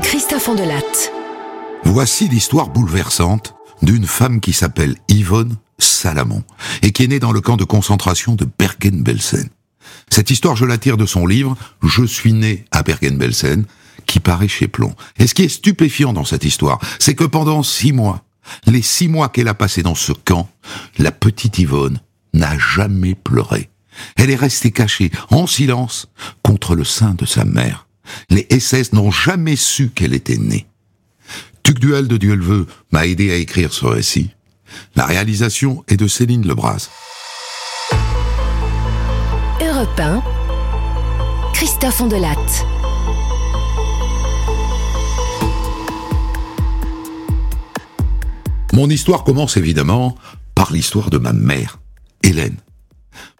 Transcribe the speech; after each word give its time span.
Christophe 0.00 0.48
Latte. 0.64 1.12
Voici 1.82 2.28
l'histoire 2.28 2.68
bouleversante 2.68 3.56
d'une 3.82 4.06
femme 4.06 4.40
qui 4.40 4.52
s'appelle 4.52 4.94
Yvonne 5.08 5.56
Salamon 5.78 6.44
et 6.82 6.92
qui 6.92 7.02
est 7.02 7.08
née 7.08 7.18
dans 7.18 7.32
le 7.32 7.40
camp 7.40 7.56
de 7.56 7.64
concentration 7.64 8.36
de 8.36 8.46
Bergen-Belsen. 8.58 9.48
Cette 10.08 10.30
histoire, 10.30 10.54
je 10.54 10.66
la 10.66 10.78
tire 10.78 10.96
de 10.96 11.04
son 11.04 11.26
livre 11.26 11.56
Je 11.82 12.04
suis 12.04 12.32
né 12.32 12.64
à 12.70 12.84
Bergen-Belsen, 12.84 13.64
qui 14.06 14.20
paraît 14.20 14.46
chez 14.46 14.68
Plomb. 14.68 14.94
Et 15.18 15.26
ce 15.26 15.34
qui 15.34 15.42
est 15.42 15.48
stupéfiant 15.48 16.12
dans 16.12 16.24
cette 16.24 16.44
histoire, 16.44 16.78
c'est 17.00 17.16
que 17.16 17.24
pendant 17.24 17.64
six 17.64 17.92
mois, 17.92 18.22
les 18.66 18.82
six 18.82 19.08
mois 19.08 19.30
qu'elle 19.30 19.48
a 19.48 19.54
passés 19.54 19.82
dans 19.82 19.96
ce 19.96 20.12
camp, 20.12 20.48
la 20.98 21.10
petite 21.10 21.58
Yvonne 21.58 22.00
n'a 22.34 22.56
jamais 22.56 23.16
pleuré. 23.16 23.70
Elle 24.14 24.30
est 24.30 24.36
restée 24.36 24.70
cachée, 24.70 25.10
en 25.30 25.48
silence, 25.48 26.08
contre 26.42 26.76
le 26.76 26.84
sein 26.84 27.14
de 27.14 27.26
sa 27.26 27.44
mère. 27.44 27.83
Les 28.30 28.46
SS 28.50 28.92
n'ont 28.92 29.10
jamais 29.10 29.56
su 29.56 29.90
qu'elle 29.90 30.14
était 30.14 30.38
née. 30.38 30.66
Tugduel 31.62 32.08
de 32.08 32.16
Dieu 32.16 32.66
m'a 32.92 33.06
aidé 33.06 33.30
à 33.32 33.36
écrire 33.36 33.72
ce 33.72 33.86
récit. 33.86 34.30
La 34.96 35.06
réalisation 35.06 35.84
est 35.88 35.96
de 35.96 36.06
Céline 36.06 36.46
Lebras. 36.46 36.90
Europe 39.60 39.98
1, 39.98 40.22
Christophe 41.54 42.00
Ondelatte. 42.00 42.66
Mon 48.74 48.90
histoire 48.90 49.22
commence 49.22 49.56
évidemment 49.56 50.16
par 50.54 50.72
l'histoire 50.72 51.08
de 51.08 51.18
ma 51.18 51.32
mère, 51.32 51.78
Hélène. 52.22 52.56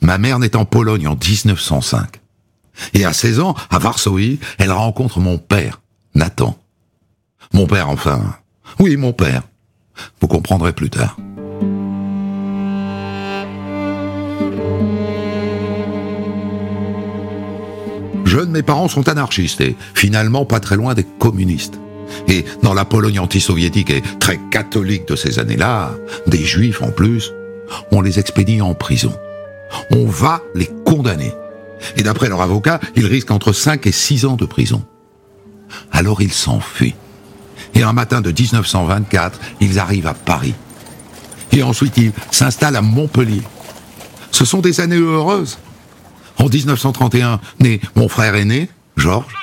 Ma 0.01 0.16
mère 0.16 0.38
naît 0.38 0.56
en 0.56 0.65
Pologne 0.65 1.09
en 1.09 1.16
1905. 1.16 2.20
Et 2.92 3.05
à 3.05 3.12
16 3.12 3.41
ans, 3.41 3.55
à 3.70 3.78
Varsovie, 3.78 4.38
elle 4.59 4.73
rencontre 4.73 5.20
mon 5.20 5.38
père, 5.38 5.80
Nathan. 6.15 6.57
Mon 7.52 7.66
père, 7.66 7.88
enfin. 7.88 8.37
Oui, 8.80 8.96
mon 8.96 9.12
père. 9.12 9.43
Vous 10.21 10.29
comprendrez 10.29 10.73
plus 10.73 10.90
tard. 10.90 11.16
Jeunes, 18.24 18.51
mes 18.51 18.62
parents 18.62 18.88
sont 18.88 19.09
anarchistes 19.09 19.60
et 19.60 19.77
finalement 19.95 20.45
pas 20.45 20.59
très 20.59 20.74
loin 20.74 20.95
des 20.95 21.04
communistes. 21.04 21.79
Et 22.27 22.45
dans 22.62 22.74
la 22.74 22.84
Pologne 22.84 23.21
anti-soviétique 23.21 23.90
et 23.90 24.02
très 24.18 24.40
catholique 24.51 25.06
de 25.06 25.15
ces 25.15 25.38
années-là, 25.38 25.93
des 26.27 26.45
juifs 26.45 26.82
en 26.82 26.90
plus, 26.90 27.30
on 27.93 28.01
les 28.01 28.18
expédie 28.18 28.60
en 28.60 28.74
prison. 28.74 29.12
On 29.90 30.06
va 30.06 30.43
les 30.54 30.68
condamner. 30.84 31.32
Et 31.96 32.02
d'après 32.02 32.29
leur 32.29 32.40
avocat, 32.43 32.80
ils 32.96 33.07
risquent 33.07 33.30
entre 33.30 33.52
5 33.52 33.87
et 33.87 33.93
6 33.93 34.24
ans 34.24 34.37
de 34.37 34.46
prison. 34.46 34.85
Alors 35.93 36.23
ils 36.23 36.32
s'enfuient. 36.32 36.95
Et 37.74 37.82
un 37.82 37.93
matin 37.93 38.21
de 38.21 38.30
1924, 38.30 39.40
ils 39.60 39.79
arrivent 39.79 40.07
à 40.07 40.15
Paris. 40.15 40.55
Et 41.52 41.62
ensuite, 41.62 41.96
ils 41.96 42.12
s'installent 42.30 42.77
à 42.77 42.82
Montpellier. 42.82 43.43
Ce 44.30 44.45
sont 44.45 44.60
des 44.60 44.80
années 44.80 44.96
heureuses. 44.96 45.59
En 46.38 46.49
1931, 46.49 47.40
naît 47.60 47.80
mon 47.95 48.09
frère 48.09 48.35
aîné, 48.35 48.68
Georges. 48.96 49.35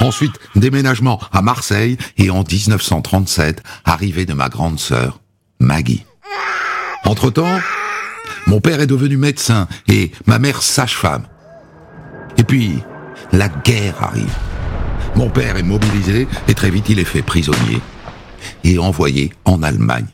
Ensuite, 0.00 0.32
déménagement 0.54 1.20
à 1.32 1.42
Marseille 1.42 1.98
et 2.16 2.30
en 2.30 2.44
1937, 2.44 3.62
arrivée 3.84 4.26
de 4.26 4.32
ma 4.32 4.48
grande 4.48 4.78
sœur, 4.78 5.20
Maggie. 5.60 6.04
Entre-temps, 7.04 7.58
mon 8.46 8.60
père 8.60 8.80
est 8.80 8.86
devenu 8.86 9.16
médecin 9.16 9.66
et 9.88 10.12
ma 10.26 10.38
mère 10.38 10.62
sage-femme. 10.62 11.26
Et 12.38 12.44
puis, 12.44 12.78
la 13.32 13.48
guerre 13.48 14.02
arrive. 14.02 14.34
Mon 15.16 15.28
père 15.28 15.56
est 15.56 15.62
mobilisé 15.62 16.28
et 16.46 16.54
très 16.54 16.70
vite 16.70 16.88
il 16.88 16.98
est 17.00 17.04
fait 17.04 17.22
prisonnier 17.22 17.80
et 18.64 18.78
envoyé 18.78 19.32
en 19.44 19.62
Allemagne. 19.62 20.06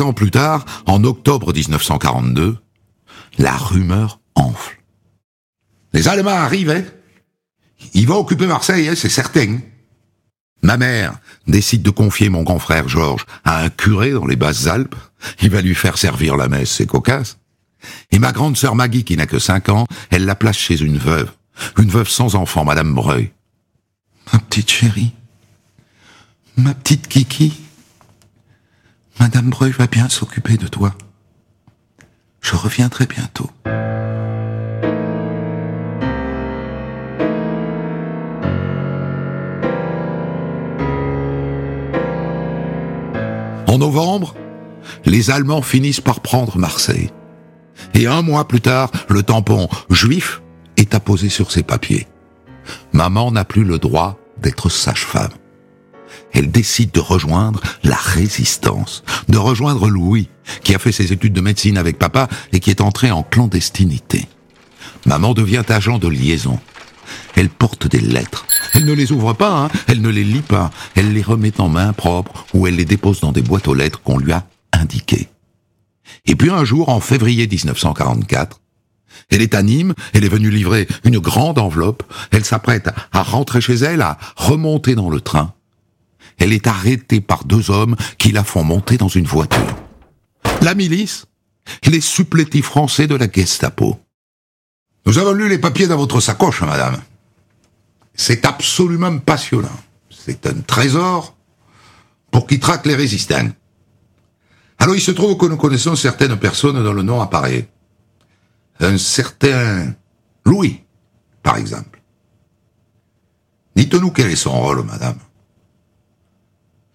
Ans 0.00 0.12
plus 0.12 0.30
tard, 0.30 0.64
en 0.86 1.04
octobre 1.04 1.52
1942, 1.52 2.56
la 3.38 3.56
rumeur 3.56 4.20
enfle. 4.34 4.80
Les 5.92 6.08
Allemands 6.08 6.30
arrivent, 6.30 6.70
hein 6.70 6.84
Ils 7.94 8.06
vont 8.06 8.18
occuper 8.18 8.46
Marseille, 8.46 8.88
hein, 8.88 8.94
c'est 8.96 9.08
certain. 9.08 9.58
Ma 10.62 10.76
mère 10.76 11.18
décide 11.46 11.82
de 11.82 11.90
confier 11.90 12.30
mon 12.30 12.42
grand 12.42 12.58
frère 12.58 12.88
Georges 12.88 13.26
à 13.44 13.62
un 13.62 13.68
curé 13.68 14.12
dans 14.12 14.26
les 14.26 14.36
Basses-Alpes. 14.36 14.96
Il 15.42 15.50
va 15.50 15.60
lui 15.60 15.74
faire 15.74 15.98
servir 15.98 16.36
la 16.36 16.48
messe, 16.48 16.70
c'est 16.70 16.86
cocasse. 16.86 17.36
Et 18.10 18.18
ma 18.18 18.32
grande 18.32 18.56
sœur 18.56 18.74
Maggie, 18.74 19.04
qui 19.04 19.16
n'a 19.16 19.26
que 19.26 19.38
cinq 19.38 19.68
ans, 19.68 19.86
elle 20.10 20.24
la 20.24 20.34
place 20.34 20.56
chez 20.56 20.80
une 20.80 20.96
veuve. 20.96 21.30
Une 21.78 21.90
veuve 21.90 22.08
sans 22.08 22.34
enfant, 22.34 22.64
Madame 22.64 22.94
Breuil. 22.94 23.30
Ma 24.32 24.38
petite 24.38 24.70
chérie. 24.70 25.12
Ma 26.56 26.74
petite 26.74 27.08
Kiki. 27.08 27.63
Madame 29.20 29.50
Breuil 29.50 29.72
va 29.72 29.86
bien 29.86 30.08
s'occuper 30.08 30.56
de 30.56 30.66
toi. 30.66 30.94
Je 32.40 32.56
reviendrai 32.56 33.06
bientôt. 33.06 33.50
En 43.66 43.78
novembre, 43.78 44.34
les 45.04 45.30
Allemands 45.30 45.62
finissent 45.62 46.00
par 46.00 46.20
prendre 46.20 46.58
Marseille. 46.58 47.10
Et 47.94 48.06
un 48.06 48.22
mois 48.22 48.46
plus 48.46 48.60
tard, 48.60 48.90
le 49.08 49.22
tampon 49.22 49.68
juif 49.90 50.42
est 50.76 50.94
apposé 50.94 51.28
sur 51.28 51.50
ses 51.50 51.62
papiers. 51.62 52.06
Maman 52.92 53.32
n'a 53.32 53.44
plus 53.44 53.64
le 53.64 53.78
droit 53.78 54.18
d'être 54.40 54.68
sage-femme 54.68 55.32
elle 56.34 56.50
décide 56.50 56.90
de 56.90 57.00
rejoindre 57.00 57.60
la 57.84 57.96
résistance, 57.96 59.04
de 59.28 59.38
rejoindre 59.38 59.88
Louis, 59.88 60.28
qui 60.62 60.74
a 60.74 60.78
fait 60.78 60.92
ses 60.92 61.12
études 61.12 61.32
de 61.32 61.40
médecine 61.40 61.78
avec 61.78 61.98
papa 61.98 62.28
et 62.52 62.60
qui 62.60 62.70
est 62.70 62.80
entré 62.80 63.10
en 63.10 63.22
clandestinité. 63.22 64.26
Maman 65.06 65.32
devient 65.32 65.62
agent 65.68 65.98
de 65.98 66.08
liaison. 66.08 66.58
Elle 67.36 67.48
porte 67.48 67.86
des 67.86 68.00
lettres. 68.00 68.46
Elle 68.74 68.84
ne 68.84 68.92
les 68.92 69.12
ouvre 69.12 69.32
pas, 69.32 69.56
hein. 69.56 69.70
elle 69.86 70.00
ne 70.00 70.08
les 70.08 70.24
lit 70.24 70.42
pas. 70.42 70.70
Elle 70.94 71.12
les 71.12 71.22
remet 71.22 71.60
en 71.60 71.68
main 71.68 71.92
propre 71.92 72.46
ou 72.52 72.66
elle 72.66 72.76
les 72.76 72.84
dépose 72.84 73.20
dans 73.20 73.32
des 73.32 73.42
boîtes 73.42 73.68
aux 73.68 73.74
lettres 73.74 74.02
qu'on 74.02 74.18
lui 74.18 74.32
a 74.32 74.46
indiquées. 74.72 75.28
Et 76.26 76.34
puis 76.34 76.50
un 76.50 76.64
jour, 76.64 76.88
en 76.88 77.00
février 77.00 77.46
1944, 77.46 78.60
elle 79.30 79.42
est 79.42 79.54
à 79.54 79.62
Nîmes, 79.62 79.94
elle 80.12 80.24
est 80.24 80.28
venue 80.28 80.50
livrer 80.50 80.88
une 81.04 81.18
grande 81.18 81.58
enveloppe, 81.58 82.02
elle 82.30 82.44
s'apprête 82.44 82.90
à 83.12 83.22
rentrer 83.22 83.60
chez 83.60 83.74
elle, 83.74 84.02
à 84.02 84.18
remonter 84.36 84.94
dans 84.94 85.08
le 85.08 85.20
train 85.20 85.53
elle 86.38 86.52
est 86.52 86.66
arrêtée 86.66 87.20
par 87.20 87.44
deux 87.44 87.70
hommes 87.70 87.96
qui 88.18 88.32
la 88.32 88.44
font 88.44 88.64
monter 88.64 88.96
dans 88.96 89.08
une 89.08 89.26
voiture. 89.26 89.76
La 90.62 90.74
milice, 90.74 91.26
les 91.86 92.00
supplétifs 92.00 92.66
français 92.66 93.06
de 93.06 93.14
la 93.14 93.30
Gestapo. 93.30 93.98
Nous 95.06 95.18
avons 95.18 95.32
lu 95.32 95.48
les 95.48 95.58
papiers 95.58 95.86
dans 95.86 95.96
votre 95.96 96.20
sacoche, 96.20 96.62
madame. 96.62 97.00
C'est 98.14 98.46
absolument 98.46 99.18
passionnant. 99.18 99.80
C'est 100.10 100.46
un 100.46 100.60
trésor 100.60 101.36
pour 102.30 102.46
qui 102.46 102.58
traque 102.58 102.86
les 102.86 102.94
résistants. 102.94 103.50
Alors 104.78 104.94
il 104.94 105.00
se 105.00 105.10
trouve 105.10 105.36
que 105.36 105.46
nous 105.46 105.56
connaissons 105.56 105.96
certaines 105.96 106.36
personnes 106.38 106.82
dont 106.82 106.92
le 106.92 107.02
nom 107.02 107.20
apparaît. 107.20 107.68
Un 108.80 108.98
certain 108.98 109.94
Louis, 110.44 110.82
par 111.42 111.56
exemple. 111.56 112.02
Dites-nous 113.76 114.10
quel 114.10 114.30
est 114.30 114.36
son 114.36 114.60
rôle, 114.60 114.84
madame. 114.84 115.18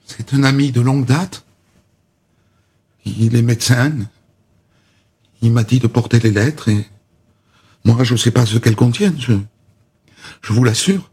C'est 0.10 0.34
un 0.34 0.44
ami 0.44 0.72
de 0.72 0.82
longue 0.82 1.06
date. 1.06 1.46
Il 3.06 3.36
est 3.36 3.42
médecin. 3.42 3.94
Il 5.42 5.54
m'a 5.54 5.64
dit 5.64 5.80
de 5.80 5.88
porter 5.88 6.20
les 6.20 6.32
lettres 6.32 6.68
et 6.68 6.86
moi 7.86 8.04
je 8.04 8.14
ne 8.14 8.18
sais 8.18 8.32
pas 8.32 8.46
ce 8.46 8.58
qu'elles 8.58 8.76
contiennent, 8.76 9.20
je, 9.20 9.34
je 10.42 10.54
vous 10.54 10.64
l'assure. 10.64 11.10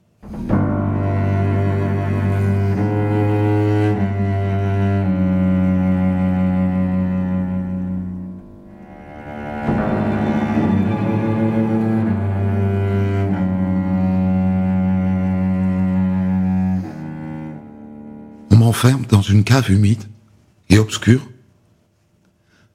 Une 19.28 19.44
cave 19.44 19.70
humide 19.70 20.04
et 20.68 20.78
obscure. 20.78 21.28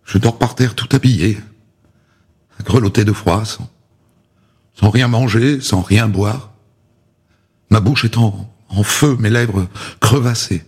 Je 0.03 0.17
dors 0.17 0.37
par 0.37 0.55
terre 0.55 0.75
tout 0.75 0.89
habillé, 0.91 1.37
grelotté 2.63 3.05
de 3.05 3.13
froid, 3.13 3.43
sans 4.73 4.89
rien 4.89 5.07
manger, 5.07 5.61
sans 5.61 5.81
rien 5.81 6.07
boire. 6.07 6.51
Ma 7.69 7.79
bouche 7.79 8.05
est 8.05 8.17
en, 8.17 8.53
en 8.69 8.83
feu, 8.83 9.15
mes 9.17 9.29
lèvres 9.29 9.67
crevassées. 9.99 10.65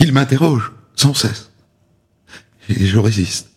Il 0.00 0.12
m'interroge 0.12 0.72
sans 0.94 1.14
cesse. 1.14 1.50
Et 2.68 2.86
je 2.86 2.98
résiste. 2.98 3.50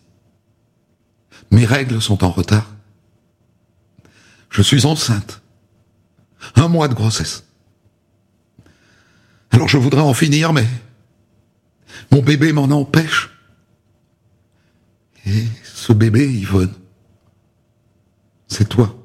Mes 1.50 1.64
règles 1.64 2.00
sont 2.00 2.22
en 2.22 2.30
retard. 2.30 2.68
Je 4.50 4.62
suis 4.62 4.86
enceinte. 4.86 5.42
Un 6.56 6.68
mois 6.68 6.88
de 6.88 6.94
grossesse. 6.94 7.44
Alors 9.50 9.68
je 9.68 9.78
voudrais 9.78 10.02
en 10.02 10.14
finir, 10.14 10.52
mais 10.52 10.66
mon 12.10 12.22
bébé 12.22 12.52
m'en 12.52 12.64
empêche. 12.64 13.30
Et 15.26 15.44
ce 15.64 15.92
bébé, 15.92 16.26
Yvonne, 16.26 16.72
c'est 18.48 18.68
toi. 18.68 18.96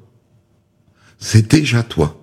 C'est 1.18 1.48
déjà 1.48 1.82
toi. 1.82 2.22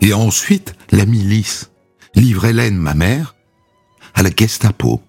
Et 0.00 0.12
ensuite, 0.12 0.74
la 0.92 1.04
milice 1.04 1.70
livre 2.14 2.46
Hélène, 2.46 2.76
ma 2.76 2.94
mère, 2.94 3.34
à 4.14 4.22
la 4.22 4.30
Gestapo. 4.30 5.02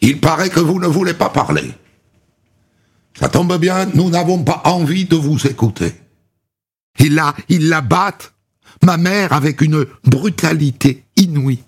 Il 0.00 0.20
paraît 0.20 0.50
que 0.50 0.60
vous 0.60 0.78
ne 0.78 0.86
voulez 0.86 1.14
pas 1.14 1.28
parler. 1.28 1.72
Ça 3.18 3.28
tombe 3.28 3.56
bien, 3.58 3.86
nous 3.94 4.10
n'avons 4.10 4.42
pas 4.42 4.62
envie 4.64 5.04
de 5.04 5.14
vous 5.14 5.46
écouter. 5.46 5.94
Et 6.98 7.08
là, 7.08 7.34
ils 7.48 7.68
la 7.68 7.80
battent, 7.80 8.34
ma 8.82 8.96
mère, 8.96 9.32
avec 9.32 9.60
une 9.60 9.86
brutalité 10.04 11.04
inouïe. 11.16 11.62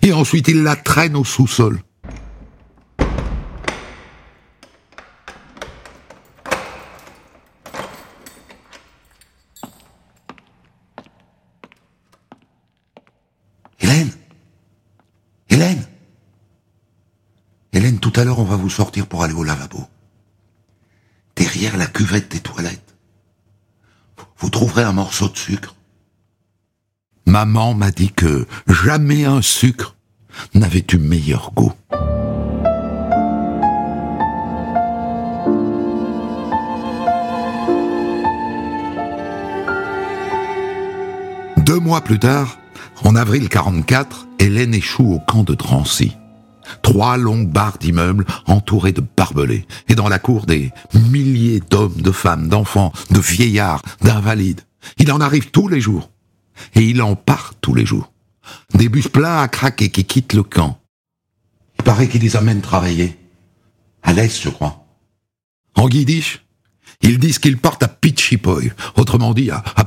Et 0.00 0.12
ensuite, 0.12 0.48
ils 0.48 0.62
la 0.62 0.76
traînent 0.76 1.16
au 1.16 1.24
sous-sol. 1.24 1.80
Hélène 13.80 14.10
Hélène 15.50 15.84
Hélène, 17.74 17.98
tout 17.98 18.12
à 18.16 18.24
l'heure, 18.24 18.38
on 18.38 18.44
va 18.44 18.56
vous 18.56 18.70
sortir 18.70 19.06
pour 19.06 19.22
aller 19.22 19.34
au 19.34 19.44
lavabo. 19.44 19.86
Derrière 21.52 21.76
la 21.76 21.86
cuvette 21.86 22.32
des 22.32 22.40
toilettes. 22.40 22.94
Vous 24.38 24.48
trouverez 24.48 24.84
un 24.84 24.92
morceau 24.92 25.28
de 25.28 25.36
sucre. 25.36 25.74
Maman 27.26 27.74
m'a 27.74 27.90
dit 27.90 28.10
que 28.10 28.46
jamais 28.68 29.26
un 29.26 29.42
sucre 29.42 29.94
n'avait 30.54 30.86
eu 30.90 30.96
meilleur 30.96 31.52
goût. 31.52 31.72
Deux 41.58 41.80
mois 41.80 42.00
plus 42.00 42.18
tard, 42.18 42.58
en 43.04 43.14
avril 43.14 43.50
44, 43.50 44.26
Hélène 44.38 44.72
échoue 44.72 45.12
au 45.12 45.18
camp 45.18 45.42
de 45.42 45.54
Drancy. 45.54 46.16
Trois 46.80 47.16
longues 47.16 47.50
barres 47.50 47.78
d'immeubles 47.78 48.24
entourées 48.46 48.92
de 48.92 49.02
barbelés, 49.16 49.66
et 49.88 49.94
dans 49.94 50.08
la 50.08 50.18
cour 50.18 50.46
des 50.46 50.70
milliers 51.10 51.60
d'hommes, 51.60 52.00
de 52.00 52.12
femmes, 52.12 52.48
d'enfants, 52.48 52.92
de 53.10 53.20
vieillards, 53.20 53.82
d'invalides. 54.00 54.62
Il 54.98 55.12
en 55.12 55.20
arrive 55.20 55.50
tous 55.50 55.68
les 55.68 55.80
jours. 55.80 56.10
Et 56.74 56.82
il 56.82 57.02
en 57.02 57.14
part 57.16 57.54
tous 57.60 57.74
les 57.74 57.86
jours. 57.86 58.12
Des 58.74 58.88
bus 58.88 59.08
pleins 59.08 59.40
à 59.40 59.48
craquer 59.48 59.90
qui 59.90 60.04
quittent 60.04 60.34
le 60.34 60.42
camp. 60.42 60.78
Il 61.78 61.84
paraît 61.84 62.08
qu'ils 62.08 62.22
les 62.22 62.36
amènent 62.36 62.60
travailler. 62.60 63.18
À 64.02 64.12
l'est, 64.12 64.42
je 64.42 64.48
crois. 64.48 64.86
En 65.74 65.88
guidiche, 65.88 66.44
ils 67.02 67.18
disent 67.18 67.38
qu'ils 67.38 67.58
partent 67.58 67.82
à 67.82 67.88
Pichipoy, 67.88 68.72
autrement 68.96 69.34
dit 69.34 69.50
à, 69.50 69.64
à. 69.76 69.86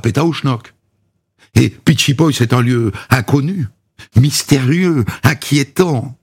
Et 1.54 1.70
Pichipoy, 1.70 2.32
c'est 2.32 2.52
un 2.52 2.60
lieu 2.60 2.92
inconnu, 3.08 3.68
mystérieux, 4.16 5.04
inquiétant, 5.22 6.18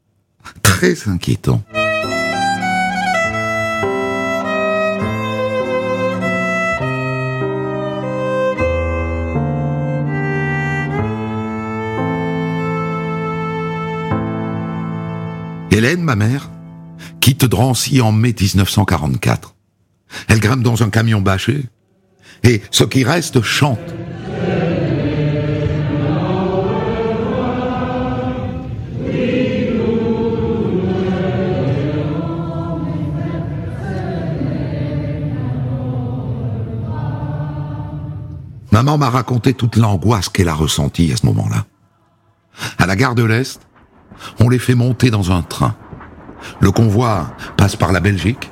très 0.62 1.08
inquiétant. 1.08 1.64
Hélène, 15.72 16.04
ma 16.04 16.16
mère, 16.16 16.52
quitte 17.20 17.46
Drancy 17.46 18.00
en 18.00 18.12
mai 18.12 18.36
1944. 18.40 19.56
Elle 20.28 20.40
grimpe 20.40 20.62
dans 20.62 20.84
un 20.84 20.90
camion 20.90 21.20
bâché 21.20 21.64
et 22.44 22.62
ce 22.70 22.84
qui 22.84 23.04
reste 23.04 23.42
chante. 23.42 23.80
Maman 38.74 38.98
m'a 38.98 39.12
raconté 39.12 39.54
toute 39.54 39.76
l'angoisse 39.76 40.30
qu'elle 40.30 40.50
a 40.50 40.56
ressentie 40.56 41.14
à 41.14 41.16
ce 41.16 41.28
moment-là. 41.28 41.68
À 42.80 42.88
la 42.88 42.96
gare 42.96 43.14
de 43.14 43.24
l'Est, 43.24 43.62
on 44.40 44.50
les 44.50 44.58
fait 44.58 44.74
monter 44.74 45.12
dans 45.12 45.32
un 45.32 45.44
train. 45.44 45.76
Le 46.60 46.72
convoi 46.72 47.36
passe 47.56 47.76
par 47.76 47.92
la 47.92 48.00
Belgique, 48.00 48.50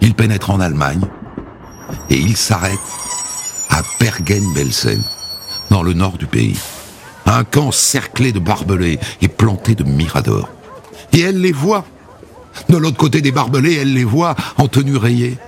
il 0.00 0.14
pénètre 0.14 0.50
en 0.50 0.60
Allemagne 0.60 1.04
et 2.10 2.16
il 2.16 2.36
s'arrête 2.36 2.78
à 3.70 3.82
Bergen-Belsen, 3.98 5.02
dans 5.68 5.82
le 5.82 5.94
nord 5.94 6.16
du 6.16 6.26
pays. 6.26 6.60
Un 7.26 7.42
camp 7.42 7.72
cerclé 7.72 8.30
de 8.30 8.38
barbelés 8.38 9.00
et 9.20 9.26
planté 9.26 9.74
de 9.74 9.82
miradors. 9.82 10.48
Et 11.12 11.22
elle 11.22 11.40
les 11.40 11.50
voit. 11.50 11.84
De 12.68 12.76
l'autre 12.76 12.98
côté 12.98 13.20
des 13.20 13.32
barbelés, 13.32 13.74
elle 13.74 13.94
les 13.94 14.04
voit 14.04 14.36
en 14.58 14.68
tenue 14.68 14.96
rayée, 14.96 15.38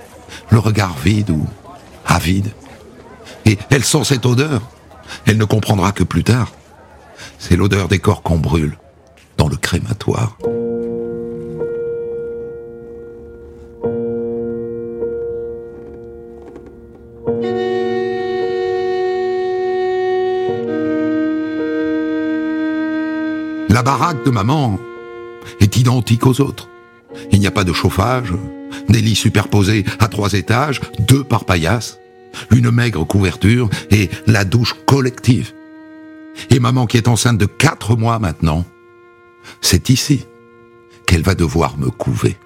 le 0.49 0.59
regard 0.59 0.93
vide 0.97 1.29
ou 1.29 1.47
avide. 2.05 2.51
Et 3.45 3.57
elle 3.69 3.83
sent 3.83 4.03
cette 4.03 4.25
odeur. 4.25 4.61
Elle 5.25 5.37
ne 5.37 5.45
comprendra 5.45 5.91
que 5.91 6.03
plus 6.03 6.23
tard. 6.23 6.51
C'est 7.39 7.55
l'odeur 7.55 7.87
des 7.87 7.99
corps 7.99 8.23
qu'on 8.23 8.37
brûle 8.37 8.77
dans 9.37 9.47
le 9.47 9.57
crématoire. 9.57 10.37
La 23.69 23.81
baraque 23.81 24.23
de 24.23 24.29
maman 24.29 24.79
est 25.59 25.77
identique 25.77 26.25
aux 26.27 26.39
autres. 26.41 26.69
Il 27.31 27.39
n'y 27.39 27.47
a 27.47 27.51
pas 27.51 27.63
de 27.63 27.73
chauffage, 27.73 28.31
des 28.87 29.01
lits 29.01 29.15
superposés 29.15 29.83
à 29.99 30.07
trois 30.07 30.33
étages, 30.33 30.79
deux 30.99 31.23
par 31.23 31.45
paillasse, 31.45 31.97
une 32.51 32.71
maigre 32.71 33.05
couverture 33.05 33.69
et 33.91 34.09
la 34.27 34.45
douche 34.45 34.75
collective. 34.85 35.53
Et 36.49 36.59
maman 36.59 36.85
qui 36.85 36.97
est 36.97 37.07
enceinte 37.07 37.37
de 37.37 37.45
quatre 37.45 37.95
mois 37.95 38.19
maintenant, 38.19 38.65
c'est 39.61 39.89
ici 39.89 40.25
qu'elle 41.05 41.21
va 41.21 41.35
devoir 41.35 41.77
me 41.77 41.89
couver. 41.89 42.37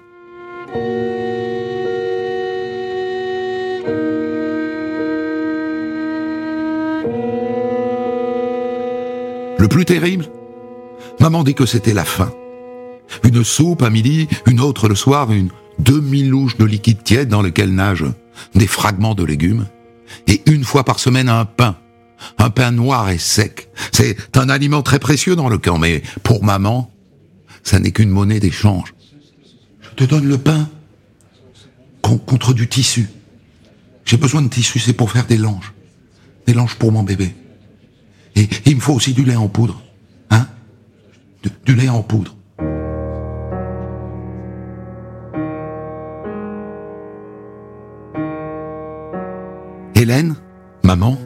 Le 9.58 9.66
plus 9.68 9.84
terrible, 9.84 10.26
maman 11.20 11.42
dit 11.44 11.54
que 11.54 11.66
c'était 11.66 11.94
la 11.94 12.04
faim. 12.04 12.32
Une 13.24 13.42
soupe 13.42 13.82
à 13.82 13.90
midi, 13.90 14.28
une 14.46 14.60
autre 14.60 14.88
le 14.88 14.94
soir, 14.94 15.32
une 15.32 15.50
demi-louche 15.78 16.56
de 16.56 16.64
liquide 16.64 17.02
tiède 17.02 17.28
dans 17.28 17.42
lequel 17.42 17.74
nagent 17.74 18.12
des 18.54 18.66
fragments 18.66 19.14
de 19.14 19.24
légumes, 19.24 19.66
et 20.26 20.42
une 20.46 20.64
fois 20.64 20.84
par 20.84 20.98
semaine 20.98 21.28
un 21.28 21.44
pain, 21.44 21.76
un 22.38 22.50
pain 22.50 22.70
noir 22.70 23.10
et 23.10 23.18
sec. 23.18 23.68
C'est 23.92 24.36
un 24.36 24.48
aliment 24.48 24.82
très 24.82 24.98
précieux 24.98 25.36
dans 25.36 25.48
le 25.48 25.58
camp, 25.58 25.78
mais 25.78 26.02
pour 26.22 26.44
maman, 26.44 26.90
ça 27.62 27.78
n'est 27.78 27.92
qu'une 27.92 28.10
monnaie 28.10 28.40
d'échange. 28.40 28.94
Je 29.82 29.90
te 29.90 30.04
donne 30.04 30.28
le 30.28 30.38
pain 30.38 30.68
contre 32.02 32.54
du 32.54 32.68
tissu. 32.68 33.08
J'ai 34.04 34.16
besoin 34.16 34.40
de 34.40 34.48
tissu, 34.48 34.78
c'est 34.78 34.94
pour 34.94 35.10
faire 35.10 35.26
des 35.26 35.36
langes. 35.36 35.74
Des 36.46 36.54
langes 36.54 36.76
pour 36.76 36.92
mon 36.92 37.02
bébé. 37.02 37.34
Et 38.36 38.48
il 38.64 38.76
me 38.76 38.80
faut 38.80 38.94
aussi 38.94 39.12
du 39.12 39.24
lait 39.24 39.36
en 39.36 39.48
poudre. 39.48 39.82
Hein? 40.30 40.46
Du, 41.42 41.50
du 41.66 41.74
lait 41.74 41.90
en 41.90 42.02
poudre. 42.02 42.37
Hélène, 49.98 50.36
maman, 50.84 51.18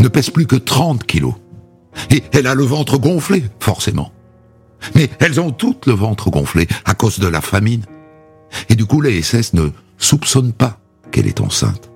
ne 0.00 0.08
pèse 0.08 0.30
plus 0.30 0.46
que 0.46 0.56
30 0.56 1.04
kilos. 1.04 1.34
Et 2.10 2.22
elle 2.32 2.46
a 2.46 2.54
le 2.54 2.64
ventre 2.64 2.96
gonflé, 2.96 3.44
forcément. 3.60 4.10
Mais 4.94 5.10
elles 5.20 5.38
ont 5.38 5.50
toutes 5.50 5.84
le 5.84 5.92
ventre 5.92 6.30
gonflé 6.30 6.66
à 6.86 6.94
cause 6.94 7.18
de 7.18 7.28
la 7.28 7.42
famine. 7.42 7.84
Et 8.70 8.74
du 8.74 8.86
coup, 8.86 9.02
les 9.02 9.20
SS 9.20 9.52
ne 9.52 9.68
soupçonnent 9.98 10.54
pas 10.54 10.80
qu'elle 11.12 11.26
est 11.26 11.42
enceinte. 11.42 11.90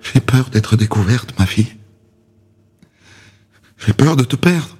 J'ai 0.00 0.20
peur 0.20 0.50
d'être 0.50 0.76
découverte, 0.76 1.38
ma 1.38 1.46
fille. 1.46 1.74
J'ai 3.78 3.94
peur 3.94 4.16
de 4.16 4.24
te 4.24 4.36
perdre. 4.36 4.76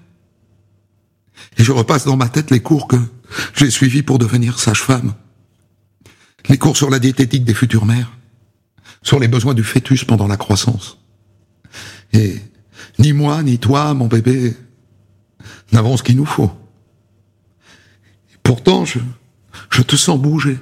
Et 1.57 1.65
je 1.65 1.73
repasse 1.73 2.05
dans 2.05 2.19
ma 2.19 2.29
tête 2.29 2.51
les 2.51 2.61
cours 2.61 2.87
que 2.87 2.97
j'ai 3.55 3.71
suivis 3.71 4.03
pour 4.03 4.19
devenir 4.19 4.59
sage-femme. 4.59 5.15
Les 6.49 6.59
cours 6.59 6.77
sur 6.77 6.91
la 6.91 6.99
diététique 6.99 7.45
des 7.45 7.55
futures 7.55 7.87
mères, 7.87 8.13
sur 9.03 9.19
les 9.19 9.29
besoins 9.29 9.55
du 9.55 9.65
fœtus 9.65 10.05
pendant 10.05 10.27
la 10.27 10.37
croissance. 10.37 10.99
Et 12.13 12.41
ni 12.99 13.13
moi, 13.13 13.43
ni 13.43 13.59
toi, 13.59 13.95
mon 13.95 14.07
bébé, 14.07 14.57
n'avons 15.73 15.97
ce 15.97 16.03
qu'il 16.03 16.17
nous 16.17 16.27
faut. 16.27 16.53
pourtant, 18.43 18.85
je, 18.85 18.99
je 19.71 19.83
te 19.83 19.97
sens 19.97 20.21
bouger. 20.21 20.59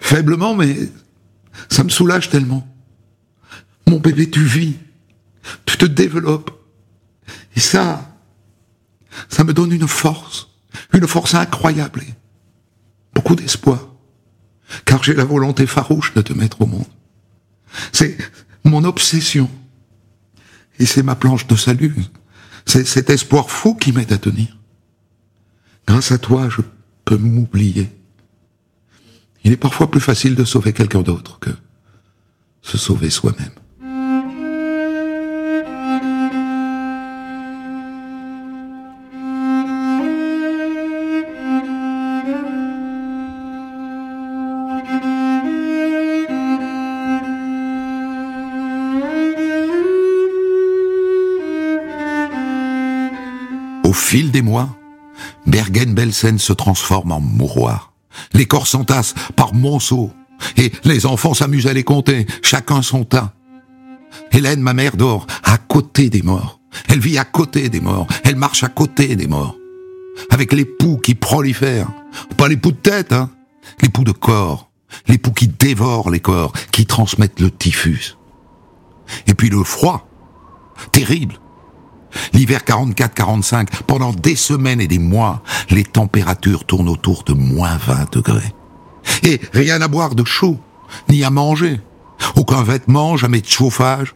Faiblement, 0.00 0.54
mais 0.54 0.74
ça 1.68 1.84
me 1.84 1.90
soulage 1.90 2.30
tellement. 2.30 2.66
Mon 3.86 3.98
bébé, 3.98 4.30
tu 4.30 4.42
vis, 4.42 4.76
tu 5.66 5.76
te 5.76 5.84
développes. 5.84 6.50
Et 7.54 7.60
ça, 7.60 8.16
ça 9.28 9.44
me 9.44 9.52
donne 9.52 9.72
une 9.72 9.88
force, 9.88 10.48
une 10.92 11.06
force 11.06 11.34
incroyable 11.34 12.02
beaucoup 13.16 13.34
d'espoir. 13.34 13.95
Car 14.84 15.02
j'ai 15.02 15.14
la 15.14 15.24
volonté 15.24 15.66
farouche 15.66 16.14
de 16.14 16.22
te 16.22 16.32
mettre 16.32 16.62
au 16.62 16.66
monde. 16.66 16.86
C'est 17.92 18.16
mon 18.64 18.84
obsession. 18.84 19.50
Et 20.78 20.86
c'est 20.86 21.02
ma 21.02 21.14
planche 21.14 21.46
de 21.46 21.56
salut. 21.56 21.94
C'est 22.66 22.86
cet 22.86 23.10
espoir 23.10 23.50
fou 23.50 23.74
qui 23.74 23.92
m'aide 23.92 24.12
à 24.12 24.18
tenir. 24.18 24.58
Grâce 25.86 26.12
à 26.12 26.18
toi, 26.18 26.48
je 26.48 26.62
peux 27.04 27.16
m'oublier. 27.16 27.90
Il 29.44 29.52
est 29.52 29.56
parfois 29.56 29.90
plus 29.90 30.00
facile 30.00 30.34
de 30.34 30.44
sauver 30.44 30.72
quelqu'un 30.72 31.02
d'autre 31.02 31.38
que 31.38 31.50
se 32.62 32.76
sauver 32.76 33.10
soi-même. 33.10 33.52
Fil 54.06 54.30
des 54.30 54.42
mois, 54.42 54.68
Bergen-Belsen 55.46 56.38
se 56.38 56.52
transforme 56.52 57.10
en 57.10 57.18
mouroir. 57.18 57.92
Les 58.34 58.46
corps 58.46 58.68
s'entassent 58.68 59.16
par 59.34 59.52
monceaux, 59.52 60.12
et 60.56 60.70
les 60.84 61.06
enfants 61.06 61.34
s'amusent 61.34 61.66
à 61.66 61.72
les 61.72 61.82
compter, 61.82 62.24
chacun 62.40 62.82
son 62.82 63.04
tas. 63.04 63.32
Hélène, 64.30 64.60
ma 64.60 64.74
mère, 64.74 64.96
dort 64.96 65.26
à 65.42 65.58
côté 65.58 66.08
des 66.08 66.22
morts. 66.22 66.60
Elle 66.88 67.00
vit 67.00 67.18
à 67.18 67.24
côté 67.24 67.68
des 67.68 67.80
morts. 67.80 68.06
Elle 68.22 68.36
marche 68.36 68.62
à 68.62 68.68
côté 68.68 69.16
des 69.16 69.26
morts. 69.26 69.56
Avec 70.30 70.52
les 70.52 70.64
poux 70.64 70.98
qui 70.98 71.16
prolifèrent. 71.16 71.90
Pas 72.36 72.46
les 72.46 72.56
poux 72.56 72.70
de 72.70 72.76
tête, 72.76 73.12
hein. 73.12 73.30
Les 73.82 73.88
poux 73.88 74.04
de 74.04 74.12
corps. 74.12 74.70
Les 75.08 75.18
poux 75.18 75.32
qui 75.32 75.48
dévorent 75.48 76.10
les 76.10 76.20
corps, 76.20 76.52
qui 76.70 76.86
transmettent 76.86 77.40
le 77.40 77.50
typhus. 77.50 78.16
Et 79.26 79.34
puis 79.34 79.48
le 79.48 79.64
froid. 79.64 80.08
Terrible. 80.92 81.40
L'hiver 82.32 82.60
44-45, 82.66 83.68
pendant 83.86 84.12
des 84.12 84.36
semaines 84.36 84.80
et 84.80 84.88
des 84.88 84.98
mois, 84.98 85.42
les 85.70 85.84
températures 85.84 86.64
tournent 86.64 86.88
autour 86.88 87.22
de 87.24 87.32
moins 87.32 87.76
20 87.76 88.12
degrés. 88.12 88.54
Et 89.22 89.40
rien 89.52 89.80
à 89.80 89.88
boire 89.88 90.14
de 90.14 90.24
chaud, 90.24 90.58
ni 91.08 91.24
à 91.24 91.30
manger. 91.30 91.80
Aucun 92.36 92.62
vêtement, 92.62 93.16
jamais 93.16 93.40
de 93.40 93.46
chauffage. 93.46 94.14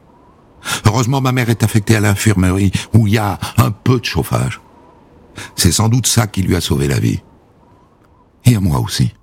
Heureusement, 0.84 1.20
ma 1.20 1.32
mère 1.32 1.50
est 1.50 1.62
affectée 1.62 1.96
à 1.96 2.00
l'infirmerie, 2.00 2.72
où 2.94 3.06
il 3.06 3.14
y 3.14 3.18
a 3.18 3.38
un 3.56 3.70
peu 3.70 4.00
de 4.00 4.04
chauffage. 4.04 4.60
C'est 5.56 5.72
sans 5.72 5.88
doute 5.88 6.06
ça 6.06 6.26
qui 6.26 6.42
lui 6.42 6.56
a 6.56 6.60
sauvé 6.60 6.88
la 6.88 6.98
vie. 6.98 7.20
Et 8.44 8.56
à 8.56 8.60
moi 8.60 8.80
aussi. 8.80 9.14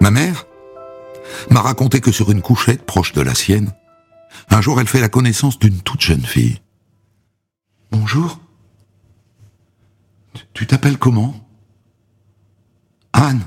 Ma 0.00 0.10
mère 0.10 0.46
m'a 1.50 1.60
raconté 1.60 2.00
que 2.00 2.12
sur 2.12 2.30
une 2.30 2.42
couchette 2.42 2.84
proche 2.84 3.12
de 3.12 3.20
la 3.20 3.34
sienne, 3.34 3.72
un 4.50 4.60
jour 4.60 4.80
elle 4.80 4.86
fait 4.86 5.00
la 5.00 5.08
connaissance 5.08 5.58
d'une 5.58 5.80
toute 5.80 6.00
jeune 6.00 6.24
fille. 6.24 6.60
Bonjour. 7.90 8.40
Tu 10.54 10.66
t'appelles 10.66 10.98
comment? 10.98 11.34
Anne. 13.12 13.46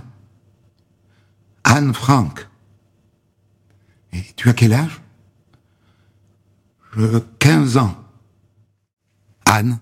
Anne 1.64 1.94
Frank. 1.94 2.48
Et 4.14 4.24
tu 4.36 4.50
as 4.50 4.54
quel 4.54 4.74
âge? 4.74 5.02
Je 6.96 7.20
15 7.40 7.78
ans. 7.78 7.96
Anne 9.46 9.80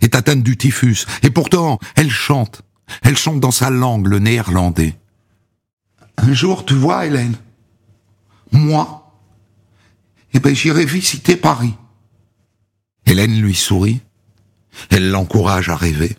est 0.00 0.14
atteinte 0.14 0.42
du 0.42 0.56
typhus, 0.56 1.06
et 1.22 1.30
pourtant 1.30 1.78
elle 1.96 2.10
chante. 2.10 2.62
Elle 3.02 3.16
chante 3.16 3.40
dans 3.40 3.50
sa 3.50 3.70
langue, 3.70 4.06
le 4.06 4.18
néerlandais. 4.18 4.98
Un 6.18 6.32
jour, 6.32 6.64
tu 6.64 6.74
vois, 6.74 7.06
Hélène, 7.06 7.36
moi, 8.52 9.14
eh 10.34 10.40
ben, 10.40 10.54
j'irai 10.54 10.84
visiter 10.84 11.36
Paris. 11.36 11.74
Hélène 13.06 13.40
lui 13.40 13.54
sourit. 13.54 14.00
Elle 14.90 15.10
l'encourage 15.10 15.68
à 15.70 15.76
rêver. 15.76 16.16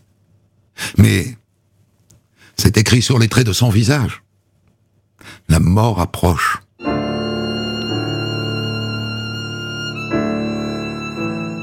Mais 0.97 1.37
c'est 2.57 2.77
écrit 2.77 3.01
sur 3.01 3.19
les 3.19 3.27
traits 3.27 3.45
de 3.45 3.53
son 3.53 3.69
visage. 3.69 4.23
La 5.47 5.59
mort 5.59 6.01
approche. 6.01 6.59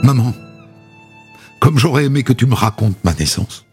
Maman, 0.03 0.33
comme 1.61 1.79
j'aurais 1.79 2.05
aimé 2.05 2.23
que 2.23 2.33
tu 2.33 2.47
me 2.47 2.55
racontes 2.55 3.03
ma 3.03 3.13
naissance. 3.15 3.66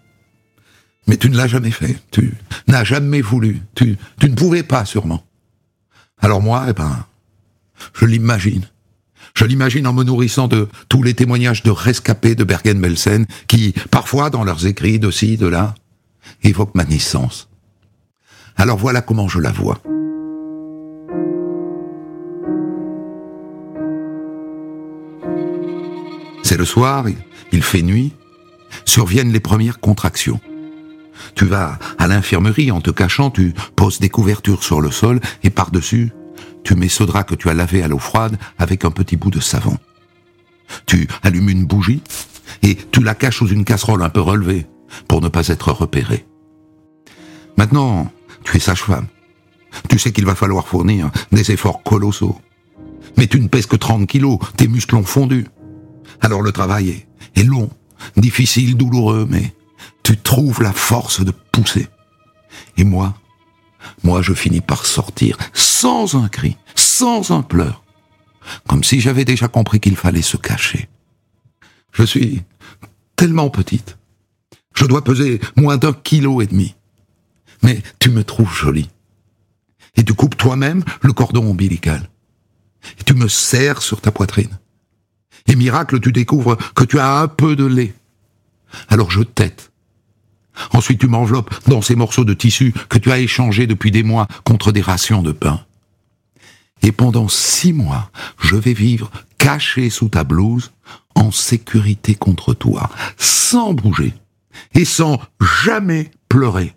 Mais 1.07 1.17
tu 1.17 1.29
ne 1.29 1.38
l'as 1.38 1.48
jamais 1.48 1.72
fait. 1.72 1.98
Tu 2.12 2.33
n'as 2.67 2.83
jamais 2.83 3.22
voulu. 3.22 3.62
Tu, 3.75 3.98
tu 4.19 4.29
ne 4.29 4.36
pouvais 4.36 4.63
pas, 4.63 4.86
sûrement. 4.86 5.24
Alors 6.19 6.41
moi, 6.41 6.65
eh 6.69 6.74
ben, 6.74 7.05
je 7.93 8.05
l'imagine. 8.05 8.65
Je 9.36 9.45
l'imagine 9.45 9.88
en 9.88 9.93
me 9.93 10.03
nourrissant 10.03 10.48
de 10.48 10.69
tous 10.89 11.01
les 11.03 11.15
témoignages 11.15 11.63
de 11.63 11.72
rescapés 11.72 12.36
de 12.36 12.43
Bergen-Belsen 12.43 13.25
qui, 13.48 13.74
parfois, 13.89 14.29
dans 14.29 14.43
leurs 14.43 14.67
écrits 14.67 15.00
de 15.00 15.12
ci, 15.12 15.38
de 15.38 15.48
là, 15.48 15.75
évoquent 16.43 16.75
ma 16.75 16.86
naissance. 16.86 17.50
Alors 18.55 18.77
voilà 18.77 19.01
comment 19.01 19.27
je 19.27 19.39
la 19.39 19.51
vois. 19.51 19.81
C'est 26.43 26.57
le 26.57 26.65
soir, 26.65 27.05
il 27.51 27.63
fait 27.63 27.81
nuit, 27.81 28.13
surviennent 28.86 29.31
les 29.31 29.39
premières 29.39 29.79
contractions. 29.79 30.39
Tu 31.36 31.46
vas 31.46 31.80
à 31.98 32.08
l'infirmerie 32.08 32.72
en 32.72 32.82
te 32.82 32.92
cachant, 32.92 33.32
tu 33.32 33.53
poses 33.75 34.00
des 34.00 34.10
couvertures 34.10 34.63
sur 34.63 34.82
le 34.82 34.92
sol 34.92 35.20
et 35.44 35.50
par-dessus, 35.50 36.12
tu 36.63 36.75
mets 36.75 36.89
ce 36.89 37.03
drap 37.03 37.24
que 37.24 37.36
tu 37.36 37.50
as 37.50 37.53
lavé 37.53 37.84
à 37.84 37.88
l'eau 37.88 38.00
froide 38.00 38.38
avec 38.58 38.86
un 38.86 38.92
petit 38.92 39.18
bout 39.18 39.32
de 39.32 39.39
savon. 39.39 39.77
Tu 40.86 41.08
allumes 41.22 41.50
une 41.50 41.65
bougie 41.65 42.01
et 42.62 42.75
tu 42.75 43.01
la 43.01 43.15
caches 43.15 43.39
sous 43.39 43.50
une 43.50 43.65
casserole 43.65 44.03
un 44.03 44.10
peu 44.10 44.22
relevée 44.22 44.65
pour 45.08 45.22
ne 45.22 45.27
pas 45.30 45.48
être 45.48 45.72
repéré. 45.72 46.25
Maintenant, 47.58 48.12
tu 48.44 48.58
es 48.58 48.60
sage-femme. 48.60 49.08
Tu 49.89 50.00
sais 50.00 50.12
qu'il 50.12 50.25
va 50.25 50.36
falloir 50.36 50.68
fournir 50.68 51.12
des 51.32 51.51
efforts 51.51 51.84
colossaux. 51.84 52.38
Mais 53.18 53.27
tu 53.27 53.39
ne 53.39 53.48
pèses 53.48 53.65
que 53.65 53.75
30 53.75 54.08
kilos, 54.08 54.39
tes 54.58 54.68
muscles 54.68 54.96
ont 54.96 55.03
fondu. 55.03 55.48
Alors 56.22 56.42
le 56.42 56.51
travail 56.51 56.89
est, 56.89 57.08
est 57.39 57.44
long, 57.44 57.70
difficile, 58.18 58.75
douloureux, 58.75 59.27
mais 59.30 59.53
tu 60.03 60.17
trouves 60.17 60.62
la 60.62 60.74
force 60.74 61.24
de 61.24 61.31
pousser. 61.31 61.88
Et 62.77 62.83
moi, 62.83 63.15
moi 64.03 64.22
je 64.22 64.33
finis 64.33 64.62
par 64.62 64.86
sortir 64.86 65.38
sans 65.53 66.15
un 66.15 66.27
cri, 66.27 66.57
sans 66.75 67.31
un 67.31 67.41
pleur, 67.41 67.83
comme 68.67 68.83
si 68.83 69.00
j'avais 69.00 69.25
déjà 69.25 69.48
compris 69.48 69.79
qu'il 69.79 69.95
fallait 69.95 70.22
se 70.22 70.38
cacher. 70.38 70.89
Je 71.91 72.03
suis 72.03 72.43
tellement 73.15 73.50
petite. 73.50 73.98
Je 74.75 74.86
dois 74.86 75.03
peser 75.03 75.39
moins 75.55 75.77
d'un 75.77 75.93
kilo 75.93 76.41
et 76.41 76.48
demi. 76.48 76.75
Mais 77.62 77.81
tu 78.00 78.10
me 78.10 78.24
trouves 78.24 78.53
jolie. 78.53 78.89
Et 79.95 80.03
tu 80.03 80.13
coupes 80.13 80.36
toi-même 80.36 80.83
le 81.01 81.13
cordon 81.13 81.48
ombilical. 81.48 82.10
Et 83.00 83.03
tu 83.03 83.13
me 83.13 83.27
serres 83.27 83.81
sur 83.81 84.01
ta 84.01 84.12
poitrine. 84.12 84.60
Et 85.48 85.55
miracle, 85.55 86.00
tu 86.00 86.12
découvres 86.12 86.57
que 86.74 86.83
tu 86.83 87.00
as 87.00 87.19
un 87.19 87.27
peu 87.27 87.55
de 87.55 87.65
lait. 87.65 87.93
Alors 88.89 89.12
je 89.12 89.22
tète 89.22 89.72
Ensuite, 90.72 91.00
tu 91.00 91.07
m'enveloppes 91.07 91.53
dans 91.67 91.81
ces 91.81 91.95
morceaux 91.95 92.25
de 92.25 92.33
tissu 92.33 92.74
que 92.89 92.98
tu 92.98 93.12
as 93.12 93.19
échangés 93.19 93.67
depuis 93.67 93.91
des 93.91 94.03
mois 94.03 94.27
contre 94.43 94.72
des 94.72 94.81
rations 94.81 95.22
de 95.22 95.31
pain. 95.31 95.62
Et 96.81 96.91
pendant 96.91 97.29
six 97.29 97.74
mois, 97.74 98.12
je 98.39 98.55
vais 98.55 98.74
vivre 98.74 99.10
caché 99.38 99.89
sous 99.89 100.10
ta 100.10 100.24
blouse, 100.24 100.72
en 101.15 101.31
sécurité 101.31 102.15
contre 102.15 102.53
toi, 102.53 102.89
sans 103.17 103.74
bouger, 103.74 104.13
et 104.74 104.86
sans 104.86 105.19
jamais 105.63 106.12
pleurer, 106.29 106.75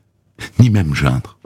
ni 0.59 0.71
même 0.71 0.95
geindre. 0.95 1.38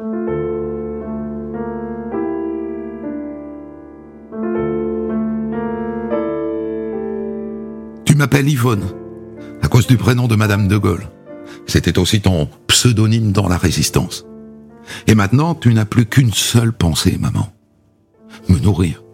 Tu 8.04 8.14
m'appelles 8.14 8.48
Yvonne, 8.48 8.92
à 9.62 9.68
cause 9.68 9.86
du 9.86 9.96
prénom 9.96 10.26
de 10.26 10.36
Madame 10.36 10.68
de 10.68 10.76
Gaulle. 10.76 11.08
C'était 11.70 12.00
aussi 12.00 12.20
ton 12.20 12.48
pseudonyme 12.66 13.30
dans 13.30 13.46
la 13.46 13.56
résistance. 13.56 14.26
Et 15.06 15.14
maintenant, 15.14 15.54
tu 15.54 15.72
n'as 15.72 15.84
plus 15.84 16.04
qu'une 16.04 16.32
seule 16.32 16.72
pensée, 16.72 17.16
maman. 17.16 17.52
Me 18.48 18.58
nourrir. 18.58 19.04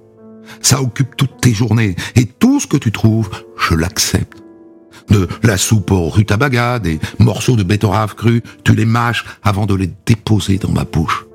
Ça 0.63 0.81
occupe 0.81 1.17
toutes 1.19 1.39
tes 1.43 1.53
journées. 1.53 1.97
Et 2.15 2.25
tout 2.25 2.59
ce 2.59 2.67
que 2.67 2.79
tu 2.79 2.93
trouves, 2.93 3.29
je 3.59 3.75
l'accepte. 3.75 4.43
De 5.11 5.29
la 5.43 5.59
soupe 5.59 5.91
au 5.91 6.09
rutabaga, 6.09 6.79
des 6.79 6.99
morceaux 7.19 7.57
de 7.57 7.63
betterave 7.63 8.15
crue, 8.15 8.43
tu 8.65 8.75
les 8.75 8.87
mâches 8.87 9.27
avant 9.43 9.67
de 9.67 9.75
les 9.75 9.91
déposer 10.07 10.57
dans 10.57 10.73
ma 10.73 10.85
bouche. 10.85 11.27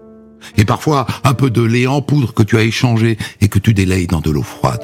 Et 0.57 0.65
parfois, 0.65 1.05
un 1.23 1.35
peu 1.35 1.51
de 1.51 1.61
lait 1.61 1.85
en 1.85 2.01
poudre 2.01 2.33
que 2.33 2.41
tu 2.41 2.57
as 2.57 2.63
échangé 2.63 3.19
et 3.41 3.47
que 3.47 3.59
tu 3.59 3.75
délayes 3.75 4.07
dans 4.07 4.21
de 4.21 4.31
l'eau 4.31 4.41
froide. 4.41 4.81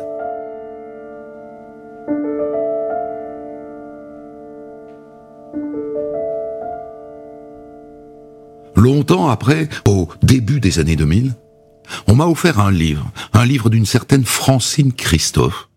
Longtemps 8.78 9.28
après, 9.28 9.70
au 9.88 10.08
début 10.22 10.60
des 10.60 10.78
années 10.78 10.96
2000, 10.96 11.36
on 12.06 12.14
m'a 12.14 12.28
offert 12.28 12.60
un 12.60 12.70
livre, 12.70 13.12
un 13.34 13.44
livre 13.44 13.72
d'une 13.72 13.88
certaine 13.88 14.24
Francine 14.24 14.94
Christophe, 14.94 15.68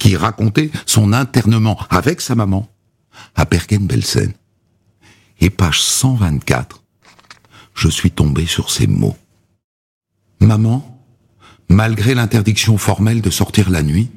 qui 0.00 0.16
racontait 0.16 0.72
son 0.84 1.12
internement 1.12 1.78
avec 1.88 2.20
sa 2.20 2.34
maman 2.34 2.68
à 3.36 3.44
Bergen-Belsen. 3.44 4.32
Et 5.40 5.50
page 5.50 5.80
124, 5.80 6.82
je 7.74 7.88
suis 7.88 8.10
tombé 8.10 8.44
sur 8.44 8.70
ces 8.70 8.88
mots. 8.88 9.16
Maman, 10.40 11.00
malgré 11.68 12.12
l'interdiction 12.16 12.76
formelle 12.76 13.20
de 13.20 13.30
sortir 13.30 13.70
la 13.70 13.84
nuit, 13.84 14.10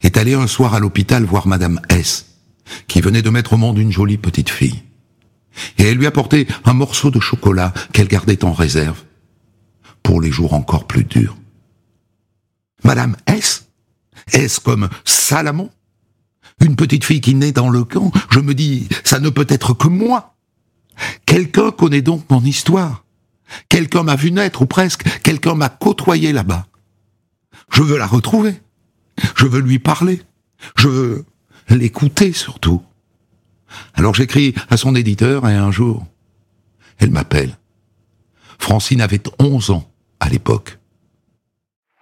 est 0.00 0.16
allée 0.16 0.32
un 0.32 0.46
soir 0.46 0.72
à 0.72 0.80
l'hôpital 0.80 1.24
voir 1.24 1.46
Madame 1.46 1.78
S, 1.90 2.38
qui 2.88 3.02
venait 3.02 3.20
de 3.20 3.28
mettre 3.28 3.52
au 3.52 3.58
monde 3.58 3.76
une 3.76 3.92
jolie 3.92 4.16
petite 4.16 4.48
fille 4.48 4.82
et 5.78 5.84
elle 5.84 5.98
lui 5.98 6.06
apportait 6.06 6.46
un 6.64 6.74
morceau 6.74 7.10
de 7.10 7.20
chocolat 7.20 7.72
qu'elle 7.92 8.08
gardait 8.08 8.44
en 8.44 8.52
réserve 8.52 9.02
pour 10.02 10.20
les 10.20 10.30
jours 10.30 10.54
encore 10.54 10.86
plus 10.86 11.04
durs. 11.04 11.36
Madame 12.82 13.16
S 13.26 13.64
S 14.32 14.58
comme 14.58 14.88
Salamon 15.04 15.70
Une 16.60 16.76
petite 16.76 17.04
fille 17.04 17.20
qui 17.20 17.34
naît 17.34 17.52
dans 17.52 17.70
le 17.70 17.84
camp 17.84 18.10
Je 18.30 18.40
me 18.40 18.54
dis, 18.54 18.88
ça 19.04 19.20
ne 19.20 19.30
peut 19.30 19.46
être 19.48 19.74
que 19.74 19.88
moi. 19.88 20.34
Quelqu'un 21.26 21.70
connaît 21.70 22.02
donc 22.02 22.28
mon 22.30 22.42
histoire. 22.42 23.04
Quelqu'un 23.68 24.02
m'a 24.02 24.16
vu 24.16 24.30
naître, 24.30 24.62
ou 24.62 24.66
presque. 24.66 25.02
Quelqu'un 25.20 25.54
m'a 25.54 25.68
côtoyé 25.68 26.32
là-bas. 26.32 26.66
Je 27.70 27.82
veux 27.82 27.98
la 27.98 28.06
retrouver. 28.06 28.60
Je 29.36 29.46
veux 29.46 29.60
lui 29.60 29.78
parler. 29.78 30.22
Je 30.76 30.88
veux 30.88 31.24
l'écouter 31.68 32.32
surtout. 32.32 32.82
Alors 33.94 34.14
j'écris 34.14 34.54
à 34.70 34.76
son 34.76 34.94
éditeur 34.94 35.48
et 35.48 35.54
un 35.54 35.70
jour, 35.70 36.06
elle 36.98 37.10
m'appelle. 37.10 37.56
Francine 38.58 39.00
avait 39.00 39.22
11 39.38 39.70
ans 39.70 39.90
à 40.20 40.28
l'époque. 40.28 40.78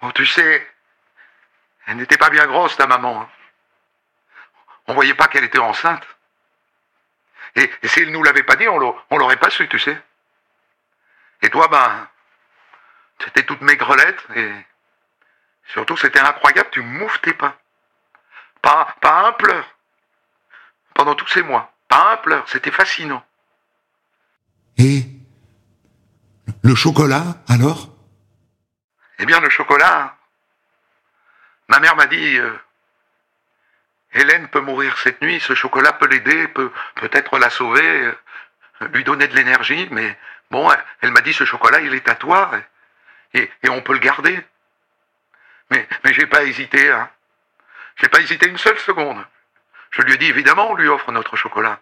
Oh, 0.03 0.11
tu 0.15 0.27
sais, 0.27 0.67
elle 1.87 1.97
n'était 1.97 2.19
pas 2.19 2.31
bien 2.31 2.47
grosse, 2.47 2.77
ta 2.77 2.87
maman. 2.87 3.23
Hein. 3.23 3.29
On 4.87 4.95
voyait 4.95 5.15
pas 5.15 5.29
qu'elle 5.29 5.45
était 5.45 5.59
enceinte. 5.59 6.05
Et, 7.55 7.71
si 7.85 8.01
elle 8.01 8.11
nous 8.11 8.23
l'avait 8.23 8.43
pas 8.43 8.57
dit, 8.57 8.67
on 8.69 8.79
l'aurait 9.19 9.37
pas 9.37 9.51
su, 9.51 9.69
tu 9.69 9.79
sais. 9.79 10.01
Et 11.43 11.51
toi, 11.51 11.69
ben, 11.69 12.09
tu 13.19 13.29
étais 13.29 13.45
toute 13.45 13.61
maigrelette 13.61 14.25
et 14.37 14.51
surtout 15.73 15.97
c'était 15.97 16.21
incroyable, 16.21 16.71
tu 16.73 16.81
mouftais 16.81 17.35
pas. 17.35 17.57
Pas, 18.63 18.95
pas 19.01 19.29
un 19.29 19.33
pleur 19.33 19.65
pendant 20.95 21.15
tous 21.15 21.29
ces 21.29 21.43
mois. 21.43 21.73
Pas 21.89 22.13
un 22.13 22.17
pleur, 22.19 22.49
c'était 22.49 22.71
fascinant. 22.71 23.25
Et 24.79 25.05
le 26.63 26.75
chocolat, 26.75 27.37
alors? 27.49 27.89
Eh 29.19 29.27
bien, 29.27 29.41
le 29.41 29.51
chocolat, 29.51 30.17
ma 31.69 31.79
mère 31.81 31.97
m'a 31.97 32.07
dit, 32.07 32.39
euh, 32.39 32.53
Hélène 34.15 34.49
peut 34.49 34.61
mourir 34.61 34.99
cette 34.99 35.23
nuit, 35.23 35.41
ce 35.41 35.55
chocolat 35.55 35.93
peut 35.93 36.07
l'aider, 36.07 36.49
peut 36.49 36.73
peut-être 36.97 37.39
la 37.39 37.51
sauver, 37.51 37.83
euh, 37.83 38.89
lui 38.93 39.05
donner 39.05 39.29
de 39.29 39.35
l'énergie, 39.35 39.89
mais 39.91 40.19
bon, 40.51 40.69
elle, 41.01 41.13
m'a 41.13 41.21
dit, 41.21 41.33
ce 41.33 41.45
chocolat, 41.45 41.81
il 41.81 41.95
est 41.95 42.09
à 42.09 42.15
toi, 42.15 42.51
et, 43.35 43.51
on 43.69 43.81
peut 43.83 43.95
le 43.95 43.99
garder. 43.99 44.39
Mais, 45.71 45.89
mais 46.05 46.13
j'ai 46.13 46.27
pas 46.27 46.45
hésité, 46.45 46.91
hein. 46.91 47.09
J'ai 47.97 48.09
pas 48.09 48.21
hésité 48.21 48.49
une 48.49 48.59
seule 48.59 48.79
seconde. 48.79 49.25
Je 49.93 50.01
lui 50.01 50.15
ai 50.15 50.17
dit 50.17 50.25
évidemment, 50.25 50.71
on 50.71 50.75
lui 50.75 50.89
offre 50.89 51.13
notre 51.13 51.37
chocolat. 51.37 51.81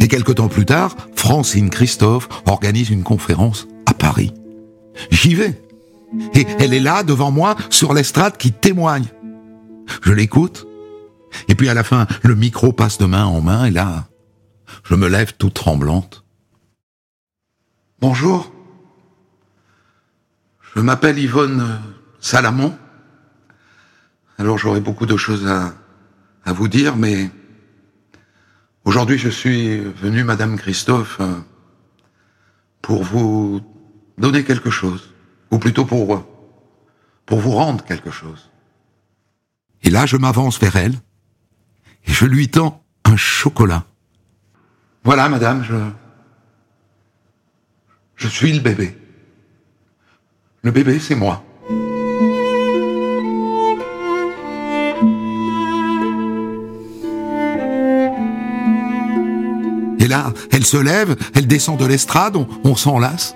Et 0.00 0.08
quelque 0.08 0.32
temps 0.32 0.48
plus 0.48 0.66
tard, 0.66 0.96
Francine 1.14 1.70
Christophe 1.70 2.28
organise 2.46 2.90
une 2.90 3.04
conférence 3.04 3.68
à 3.86 3.94
Paris. 3.94 4.34
J'y 5.12 5.36
vais. 5.36 5.62
Et 6.34 6.44
elle 6.58 6.74
est 6.74 6.80
là 6.80 7.04
devant 7.04 7.30
moi 7.30 7.54
sur 7.70 7.94
l'estrade 7.94 8.36
qui 8.36 8.50
témoigne. 8.50 9.06
Je 10.02 10.12
l'écoute. 10.12 10.66
Et 11.46 11.54
puis 11.54 11.68
à 11.68 11.74
la 11.74 11.84
fin, 11.84 12.08
le 12.22 12.34
micro 12.34 12.72
passe 12.72 12.98
de 12.98 13.06
main 13.06 13.26
en 13.26 13.40
main 13.40 13.64
et 13.66 13.70
là, 13.70 14.08
je 14.82 14.96
me 14.96 15.06
lève 15.06 15.34
toute 15.34 15.54
tremblante. 15.54 16.24
Bonjour. 18.00 18.52
Je 20.74 20.80
m'appelle 20.80 21.18
Yvonne 21.18 21.80
Salamon. 22.20 22.76
Alors 24.38 24.56
j'aurais 24.56 24.80
beaucoup 24.80 25.06
de 25.06 25.16
choses 25.16 25.46
à, 25.46 25.74
à 26.44 26.52
vous 26.52 26.68
dire, 26.68 26.96
mais 26.96 27.30
aujourd'hui 28.84 29.18
je 29.18 29.28
suis 29.28 29.78
venu, 29.78 30.24
Madame 30.24 30.56
Christophe, 30.56 31.20
pour 32.80 33.04
vous 33.04 33.60
donner 34.16 34.44
quelque 34.44 34.70
chose, 34.70 35.12
ou 35.50 35.58
plutôt 35.58 35.84
pour, 35.84 36.26
pour 37.26 37.40
vous 37.40 37.52
rendre 37.52 37.84
quelque 37.84 38.10
chose. 38.10 38.50
Et 39.82 39.90
là, 39.90 40.06
je 40.06 40.16
m'avance 40.16 40.58
vers 40.58 40.76
elle, 40.76 40.94
et 42.06 42.12
je 42.12 42.24
lui 42.24 42.48
tends 42.48 42.82
un 43.04 43.16
chocolat. 43.16 43.84
Voilà, 45.04 45.28
madame, 45.28 45.64
je, 45.64 45.76
je 48.16 48.28
suis 48.28 48.52
le 48.52 48.60
bébé. 48.60 48.96
Le 50.64 50.70
bébé, 50.70 51.00
c'est 51.00 51.16
moi. 51.16 51.42
Et 59.98 60.06
là, 60.06 60.32
elle 60.52 60.64
se 60.64 60.76
lève, 60.76 61.16
elle 61.34 61.48
descend 61.48 61.80
de 61.80 61.84
l'estrade, 61.84 62.36
on, 62.62 62.76
s'enlace. 62.76 63.34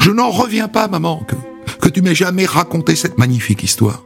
Je, 0.00 0.10
n'en 0.10 0.30
reviens 0.30 0.66
pas, 0.66 0.88
maman, 0.88 1.22
que, 1.22 1.36
que 1.80 1.88
tu 1.88 2.02
m'aies 2.02 2.14
jamais 2.16 2.44
raconté 2.44 2.96
cette 2.96 3.16
magnifique 3.16 3.62
histoire. 3.62 4.02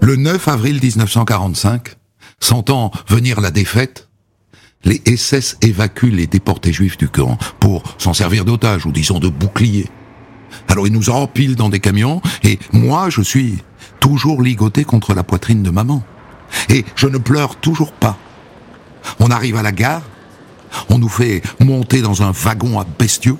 Le 0.00 0.16
9 0.16 0.48
avril 0.48 0.80
1945, 0.82 1.96
sentant 2.40 2.90
venir 3.08 3.40
la 3.40 3.52
défaite, 3.52 4.08
les 4.84 5.02
SS 5.16 5.56
évacuent 5.62 6.10
les 6.10 6.26
déportés 6.26 6.72
juifs 6.72 6.98
du 6.98 7.08
camp 7.08 7.38
pour 7.60 7.82
s'en 7.98 8.14
servir 8.14 8.44
d'otages 8.44 8.86
ou 8.86 8.92
disons 8.92 9.18
de 9.18 9.28
boucliers. 9.28 9.88
Alors 10.68 10.86
ils 10.86 10.92
nous 10.92 11.10
empilent 11.10 11.56
dans 11.56 11.68
des 11.68 11.80
camions 11.80 12.20
et 12.42 12.58
moi 12.72 13.10
je 13.10 13.22
suis 13.22 13.58
toujours 14.00 14.42
ligoté 14.42 14.84
contre 14.84 15.14
la 15.14 15.22
poitrine 15.22 15.62
de 15.62 15.70
maman. 15.70 16.02
Et 16.68 16.84
je 16.96 17.06
ne 17.06 17.18
pleure 17.18 17.56
toujours 17.56 17.92
pas. 17.92 18.18
On 19.20 19.30
arrive 19.30 19.56
à 19.56 19.62
la 19.62 19.72
gare, 19.72 20.02
on 20.88 20.98
nous 20.98 21.08
fait 21.08 21.42
monter 21.60 22.02
dans 22.02 22.22
un 22.22 22.32
wagon 22.32 22.78
à 22.78 22.84
bestiaux, 22.84 23.38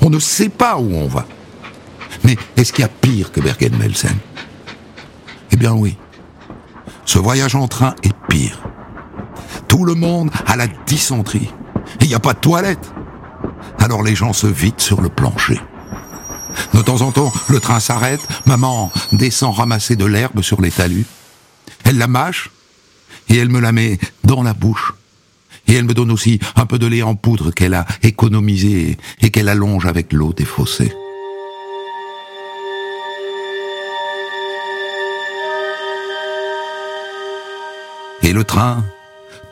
on 0.00 0.10
ne 0.10 0.18
sait 0.18 0.48
pas 0.48 0.76
où 0.76 0.94
on 0.94 1.08
va. 1.08 1.26
Mais 2.22 2.36
est-ce 2.56 2.72
qu'il 2.72 2.82
y 2.82 2.84
a 2.84 2.88
pire 2.88 3.32
que 3.32 3.40
Bergen-Belsen? 3.40 4.16
Eh 5.52 5.56
bien 5.56 5.72
oui. 5.72 5.96
Ce 7.04 7.18
voyage 7.18 7.54
en 7.54 7.68
train 7.68 7.94
est 8.02 8.14
pire. 8.28 8.58
Tout 9.74 9.84
le 9.84 9.94
monde 9.94 10.30
a 10.46 10.54
la 10.54 10.68
dysenterie. 10.68 11.50
Il 12.00 12.06
n'y 12.06 12.14
a 12.14 12.20
pas 12.20 12.32
de 12.32 12.38
toilette. 12.38 12.92
Alors 13.80 14.04
les 14.04 14.14
gens 14.14 14.32
se 14.32 14.46
vident 14.46 14.78
sur 14.78 15.00
le 15.00 15.08
plancher. 15.08 15.60
De 16.74 16.80
temps 16.80 17.00
en 17.00 17.10
temps, 17.10 17.32
le 17.48 17.58
train 17.58 17.80
s'arrête, 17.80 18.20
maman 18.46 18.92
descend 19.10 19.52
ramasser 19.52 19.96
de 19.96 20.04
l'herbe 20.04 20.42
sur 20.42 20.60
les 20.60 20.70
talus. 20.70 21.06
Elle 21.82 21.98
la 21.98 22.06
mâche 22.06 22.52
et 23.28 23.36
elle 23.36 23.48
me 23.48 23.58
la 23.58 23.72
met 23.72 23.98
dans 24.22 24.44
la 24.44 24.54
bouche. 24.54 24.94
Et 25.66 25.74
elle 25.74 25.86
me 25.86 25.94
donne 25.94 26.12
aussi 26.12 26.38
un 26.54 26.66
peu 26.66 26.78
de 26.78 26.86
lait 26.86 27.02
en 27.02 27.16
poudre 27.16 27.50
qu'elle 27.50 27.74
a 27.74 27.84
économisé 28.04 28.96
et 29.22 29.30
qu'elle 29.32 29.48
allonge 29.48 29.86
avec 29.86 30.12
l'eau 30.12 30.32
des 30.32 30.44
fossés. 30.44 30.94
Et 38.22 38.32
le 38.32 38.44
train 38.44 38.84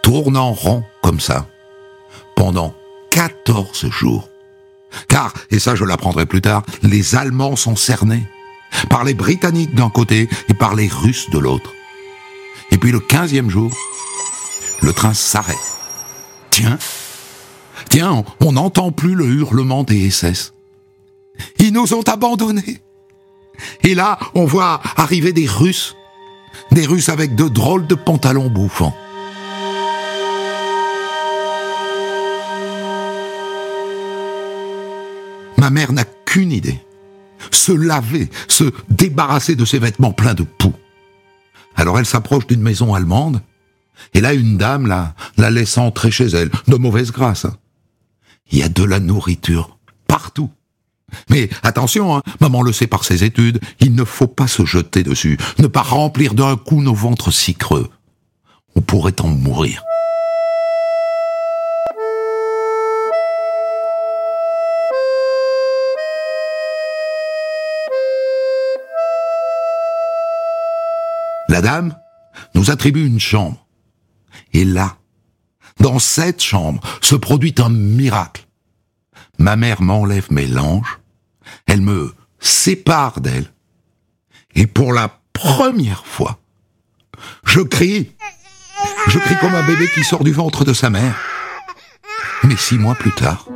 tourne 0.03 0.37
en 0.37 0.53
rond 0.53 0.85
comme 1.03 1.21
ça 1.21 1.47
pendant 2.35 2.75
14 3.11 3.89
jours. 3.89 4.29
Car, 5.09 5.33
et 5.51 5.59
ça 5.59 5.75
je 5.75 5.85
l'apprendrai 5.85 6.27
plus 6.27 6.41
tard, 6.41 6.63
les 6.83 7.15
Allemands 7.15 7.57
sont 7.57 7.77
cernés 7.77 8.27
par 8.89 9.05
les 9.05 9.15
Britanniques 9.15 9.75
d'un 9.75 9.91
côté 9.91 10.29
et 10.49 10.55
par 10.55 10.75
les 10.75 10.89
Russes 10.89 11.31
de 11.31 11.39
l'autre. 11.39 11.73
Et 12.71 12.79
puis 12.79 12.91
le 12.91 13.01
quinzième 13.01 13.51
jour, 13.51 13.71
le 14.81 14.93
train 14.93 15.15
s'arrête. 15.15 15.57
Tiens, 16.51 16.79
tiens, 17.89 18.25
on 18.41 18.53
n'entend 18.53 18.93
plus 18.93 19.15
le 19.15 19.27
hurlement 19.27 19.85
des 19.85 20.11
SS. 20.11 20.53
Ils 21.59 21.73
nous 21.73 21.95
ont 21.95 22.03
abandonnés. 22.03 22.83
Et 23.83 23.95
là, 23.95 24.19
on 24.35 24.45
voit 24.45 24.81
arriver 24.97 25.33
des 25.33 25.47
Russes, 25.47 25.95
des 26.73 26.87
Russes 26.87 27.09
avec 27.09 27.35
de 27.35 27.49
drôles 27.49 27.87
de 27.87 27.95
pantalons 27.95 28.49
bouffants. 28.49 28.97
Ma 35.63 35.71
mère 35.71 35.93
n'a 35.93 36.05
qu'une 36.05 36.51
idée. 36.51 36.81
Se 37.53 37.71
laver, 37.71 38.29
se 38.49 38.65
débarrasser 38.89 39.55
de 39.55 39.65
ses 39.65 39.79
vêtements 39.79 40.13
pleins 40.13 40.35
de 40.35 40.43
poux. 40.43 40.75
Alors 41.77 42.01
elle 42.01 42.05
s'approche 42.05 42.49
d'une 42.49 42.63
maison 42.63 42.95
allemande, 42.95 43.41
et 44.13 44.21
là 44.21 44.35
une 44.35 44.59
dame 44.59 44.89
la, 44.89 45.15
la 45.37 45.51
laisse 45.51 45.79
entrer 45.79 46.11
chez 46.11 46.27
elle, 46.27 46.51
de 46.67 46.75
mauvaise 46.75 47.13
grâce. 47.13 47.45
Hein. 47.45 47.57
Il 48.51 48.59
y 48.59 48.65
a 48.65 48.69
de 48.69 48.83
la 48.83 48.99
nourriture 48.99 49.79
partout. 50.09 50.51
Mais 51.31 51.49
attention, 51.63 52.17
hein, 52.17 52.23
maman 52.41 52.63
le 52.63 52.73
sait 52.73 52.89
par 52.89 53.05
ses 53.05 53.23
études, 53.23 53.61
il 53.79 53.95
ne 53.95 54.03
faut 54.03 54.27
pas 54.27 54.49
se 54.49 54.65
jeter 54.65 55.05
dessus, 55.05 55.39
ne 55.61 55.69
pas 55.69 55.83
remplir 55.83 56.35
d'un 56.35 56.57
coup 56.57 56.83
nos 56.83 56.93
ventres 56.93 57.33
si 57.33 57.55
creux. 57.55 57.89
On 58.75 58.81
pourrait 58.81 59.21
en 59.21 59.29
mourir. 59.29 59.85
La 71.53 71.61
dame 71.61 71.95
nous 72.55 72.71
attribue 72.71 73.07
une 73.07 73.21
chambre. 73.21 73.67
Et 74.55 74.65
là, 74.65 74.97
dans 75.81 75.99
cette 75.99 76.43
chambre, 76.43 76.81
se 77.03 77.15
produit 77.15 77.55
un 77.59 77.69
miracle. 77.69 78.47
Ma 79.39 79.57
mère 79.57 79.83
m'enlève 79.83 80.29
mes 80.33 80.47
langes, 80.47 80.99
elle 81.67 81.83
me 81.83 82.15
sépare 82.41 83.21
d'elle, 83.21 83.53
et 84.55 84.67
pour 84.67 84.95
la 84.95 85.21
première 85.35 86.07
fois, 86.07 86.39
je 87.45 87.61
crie. 87.61 88.13
Je 89.09 89.19
crie 89.19 89.37
comme 89.39 89.55
un 89.55 89.67
bébé 89.67 89.91
qui 89.93 90.05
sort 90.05 90.25
du 90.25 90.33
ventre 90.33 90.65
de 90.65 90.73
sa 90.73 90.89
mère. 90.89 91.21
Mais 92.45 92.57
six 92.57 92.79
mois 92.79 92.95
plus 92.95 93.13
tard, 93.13 93.47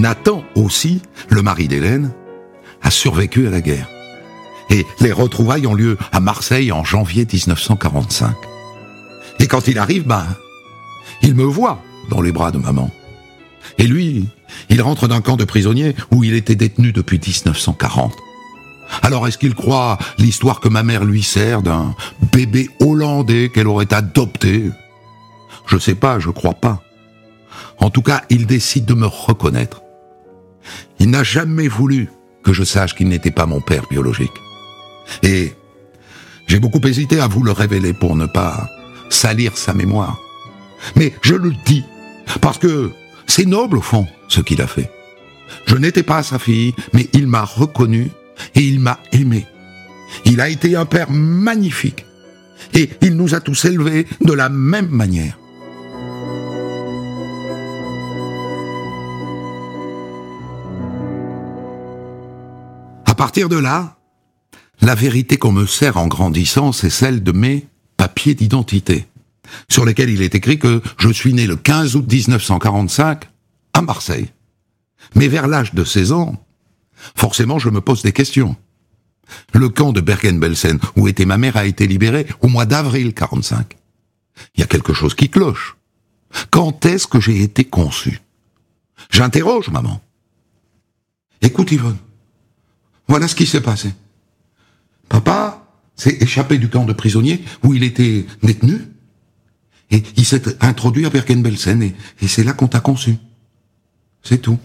Nathan 0.00 0.42
aussi, 0.54 1.02
le 1.28 1.42
mari 1.42 1.68
d'Hélène, 1.68 2.10
a 2.80 2.90
survécu 2.90 3.46
à 3.46 3.50
la 3.50 3.60
guerre. 3.60 3.86
Et 4.70 4.86
les 5.00 5.12
retrouvailles 5.12 5.66
ont 5.66 5.74
lieu 5.74 5.98
à 6.10 6.20
Marseille 6.20 6.72
en 6.72 6.84
janvier 6.84 7.26
1945. 7.30 8.34
Et 9.40 9.46
quand 9.46 9.68
il 9.68 9.78
arrive, 9.78 10.06
ben, 10.06 10.26
il 11.20 11.34
me 11.34 11.44
voit 11.44 11.82
dans 12.08 12.22
les 12.22 12.32
bras 12.32 12.50
de 12.50 12.56
maman. 12.56 12.90
Et 13.76 13.86
lui, 13.86 14.26
il 14.70 14.80
rentre 14.80 15.06
d'un 15.06 15.20
camp 15.20 15.36
de 15.36 15.44
prisonniers 15.44 15.94
où 16.10 16.24
il 16.24 16.32
était 16.32 16.54
détenu 16.54 16.92
depuis 16.92 17.18
1940. 17.18 18.16
Alors 19.02 19.28
est-ce 19.28 19.36
qu'il 19.36 19.54
croit 19.54 19.98
l'histoire 20.16 20.60
que 20.60 20.68
ma 20.68 20.82
mère 20.82 21.04
lui 21.04 21.22
sert 21.22 21.60
d'un 21.60 21.94
bébé 22.32 22.70
hollandais 22.80 23.50
qu'elle 23.52 23.68
aurait 23.68 23.92
adopté? 23.92 24.70
Je 25.66 25.76
sais 25.76 25.94
pas, 25.94 26.18
je 26.18 26.30
crois 26.30 26.54
pas. 26.54 26.82
En 27.78 27.90
tout 27.90 28.02
cas, 28.02 28.22
il 28.30 28.46
décide 28.46 28.86
de 28.86 28.94
me 28.94 29.06
reconnaître. 29.06 29.82
Il 31.00 31.10
n'a 31.10 31.22
jamais 31.22 31.66
voulu 31.66 32.08
que 32.44 32.52
je 32.52 32.62
sache 32.62 32.94
qu'il 32.94 33.08
n'était 33.08 33.30
pas 33.30 33.46
mon 33.46 33.60
père 33.60 33.86
biologique. 33.90 34.32
Et 35.22 35.52
j'ai 36.46 36.60
beaucoup 36.60 36.86
hésité 36.86 37.20
à 37.20 37.26
vous 37.26 37.42
le 37.42 37.52
révéler 37.52 37.92
pour 37.92 38.16
ne 38.16 38.26
pas 38.26 38.68
salir 39.08 39.56
sa 39.56 39.74
mémoire. 39.74 40.20
Mais 40.96 41.14
je 41.22 41.34
le 41.34 41.52
dis, 41.64 41.84
parce 42.40 42.58
que 42.58 42.90
c'est 43.26 43.46
noble 43.46 43.78
au 43.78 43.82
fond 43.82 44.06
ce 44.28 44.40
qu'il 44.40 44.62
a 44.62 44.66
fait. 44.66 44.90
Je 45.66 45.76
n'étais 45.76 46.02
pas 46.02 46.22
sa 46.22 46.38
fille, 46.38 46.74
mais 46.92 47.08
il 47.12 47.26
m'a 47.26 47.44
reconnu 47.44 48.10
et 48.54 48.60
il 48.60 48.78
m'a 48.78 49.00
aimé. 49.12 49.46
Il 50.26 50.40
a 50.40 50.48
été 50.48 50.76
un 50.76 50.84
père 50.84 51.10
magnifique. 51.10 52.04
Et 52.74 52.90
il 53.00 53.16
nous 53.16 53.34
a 53.34 53.40
tous 53.40 53.64
élevés 53.64 54.06
de 54.20 54.32
la 54.32 54.48
même 54.48 54.88
manière. 54.88 55.39
Partir 63.20 63.50
de 63.50 63.58
là, 63.58 63.98
la 64.80 64.94
vérité 64.94 65.36
qu'on 65.36 65.52
me 65.52 65.66
sert 65.66 65.98
en 65.98 66.06
grandissant, 66.06 66.72
c'est 66.72 66.88
celle 66.88 67.22
de 67.22 67.32
mes 67.32 67.66
papiers 67.98 68.34
d'identité, 68.34 69.08
sur 69.68 69.84
lesquels 69.84 70.08
il 70.08 70.22
est 70.22 70.34
écrit 70.34 70.58
que 70.58 70.80
je 70.96 71.10
suis 71.10 71.34
né 71.34 71.46
le 71.46 71.56
15 71.56 71.96
août 71.96 72.10
1945 72.10 73.24
à 73.74 73.82
Marseille. 73.82 74.30
Mais 75.16 75.28
vers 75.28 75.48
l'âge 75.48 75.74
de 75.74 75.84
16 75.84 76.12
ans, 76.12 76.42
forcément 77.14 77.58
je 77.58 77.68
me 77.68 77.82
pose 77.82 78.00
des 78.00 78.12
questions. 78.12 78.56
Le 79.52 79.68
camp 79.68 79.92
de 79.92 80.00
Bergen-Belsen, 80.00 80.78
où 80.96 81.06
était 81.06 81.26
ma 81.26 81.36
mère, 81.36 81.58
a 81.58 81.66
été 81.66 81.86
libéré 81.86 82.26
au 82.40 82.48
mois 82.48 82.64
d'avril 82.64 83.12
45. 83.12 83.76
Il 84.54 84.60
y 84.60 84.64
a 84.64 84.66
quelque 84.66 84.94
chose 84.94 85.14
qui 85.14 85.28
cloche. 85.28 85.76
Quand 86.48 86.86
est-ce 86.86 87.06
que 87.06 87.20
j'ai 87.20 87.42
été 87.42 87.64
conçu? 87.64 88.22
J'interroge 89.10 89.68
maman. 89.68 90.00
Écoute 91.42 91.70
Yvonne, 91.70 91.98
voilà 93.10 93.26
ce 93.26 93.34
qui 93.34 93.44
s'est 93.44 93.60
passé. 93.60 93.92
Papa 95.08 95.66
s'est 95.96 96.18
échappé 96.20 96.58
du 96.58 96.68
camp 96.70 96.84
de 96.84 96.92
prisonniers 96.92 97.42
où 97.64 97.74
il 97.74 97.82
était 97.82 98.24
détenu, 98.40 98.78
et 99.90 100.04
il 100.16 100.24
s'est 100.24 100.62
introduit 100.64 101.06
à 101.06 101.10
Bergen-Belsen, 101.10 101.82
et, 101.82 101.96
et 102.22 102.28
c'est 102.28 102.44
là 102.44 102.52
qu'on 102.52 102.68
t'a 102.68 102.78
conçu. 102.78 103.16
C'est 104.22 104.38
tout. 104.38 104.60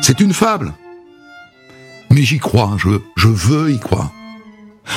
C'est 0.00 0.20
une 0.20 0.32
fable. 0.32 0.72
Mais 2.12 2.22
j'y 2.22 2.38
crois, 2.38 2.76
je, 2.78 3.00
je 3.16 3.26
veux 3.26 3.72
y 3.72 3.80
croire. 3.80 4.12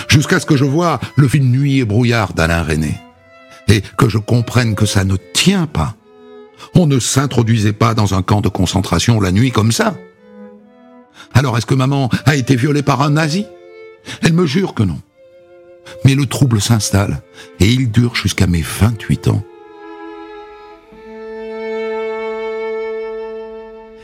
Jusqu'à 0.10 0.40
ce 0.40 0.46
que 0.46 0.58
je 0.58 0.66
vois 0.66 1.00
le 1.16 1.28
film 1.28 1.50
Nuit 1.50 1.80
et 1.80 1.86
brouillard 1.86 2.34
d'Alain 2.34 2.62
René 2.62 2.94
et 3.68 3.82
que 3.98 4.10
je 4.10 4.18
comprenne 4.18 4.76
que 4.76 4.86
ça 4.86 5.04
ne 5.04 5.16
tient 5.34 5.68
pas. 5.68 5.96
On 6.76 6.88
ne 6.88 7.00
s'introduisait 7.00 7.74
pas 7.74 7.94
dans 7.94 8.14
un 8.14 8.22
camp 8.22 8.42
de 8.42 8.50
concentration 8.50 9.20
la 9.20 9.32
nuit 9.32 9.52
comme 9.52 9.72
ça. 9.72 9.96
Alors 11.34 11.58
est-ce 11.58 11.66
que 11.66 11.76
maman 11.76 12.10
a 12.26 12.36
été 12.36 12.56
violée 12.56 12.84
par 12.84 13.02
un 13.02 13.12
nazi? 13.12 13.46
Elle 14.22 14.34
me 14.34 14.46
jure 14.46 14.74
que 14.74 14.84
non. 14.84 15.00
Mais 16.06 16.16
le 16.16 16.26
trouble 16.26 16.62
s'installe 16.62 17.22
et 17.60 17.68
il 17.68 17.92
dure 17.92 18.16
jusqu'à 18.16 18.48
mes 18.48 18.62
28 18.62 19.28
ans. 19.30 19.44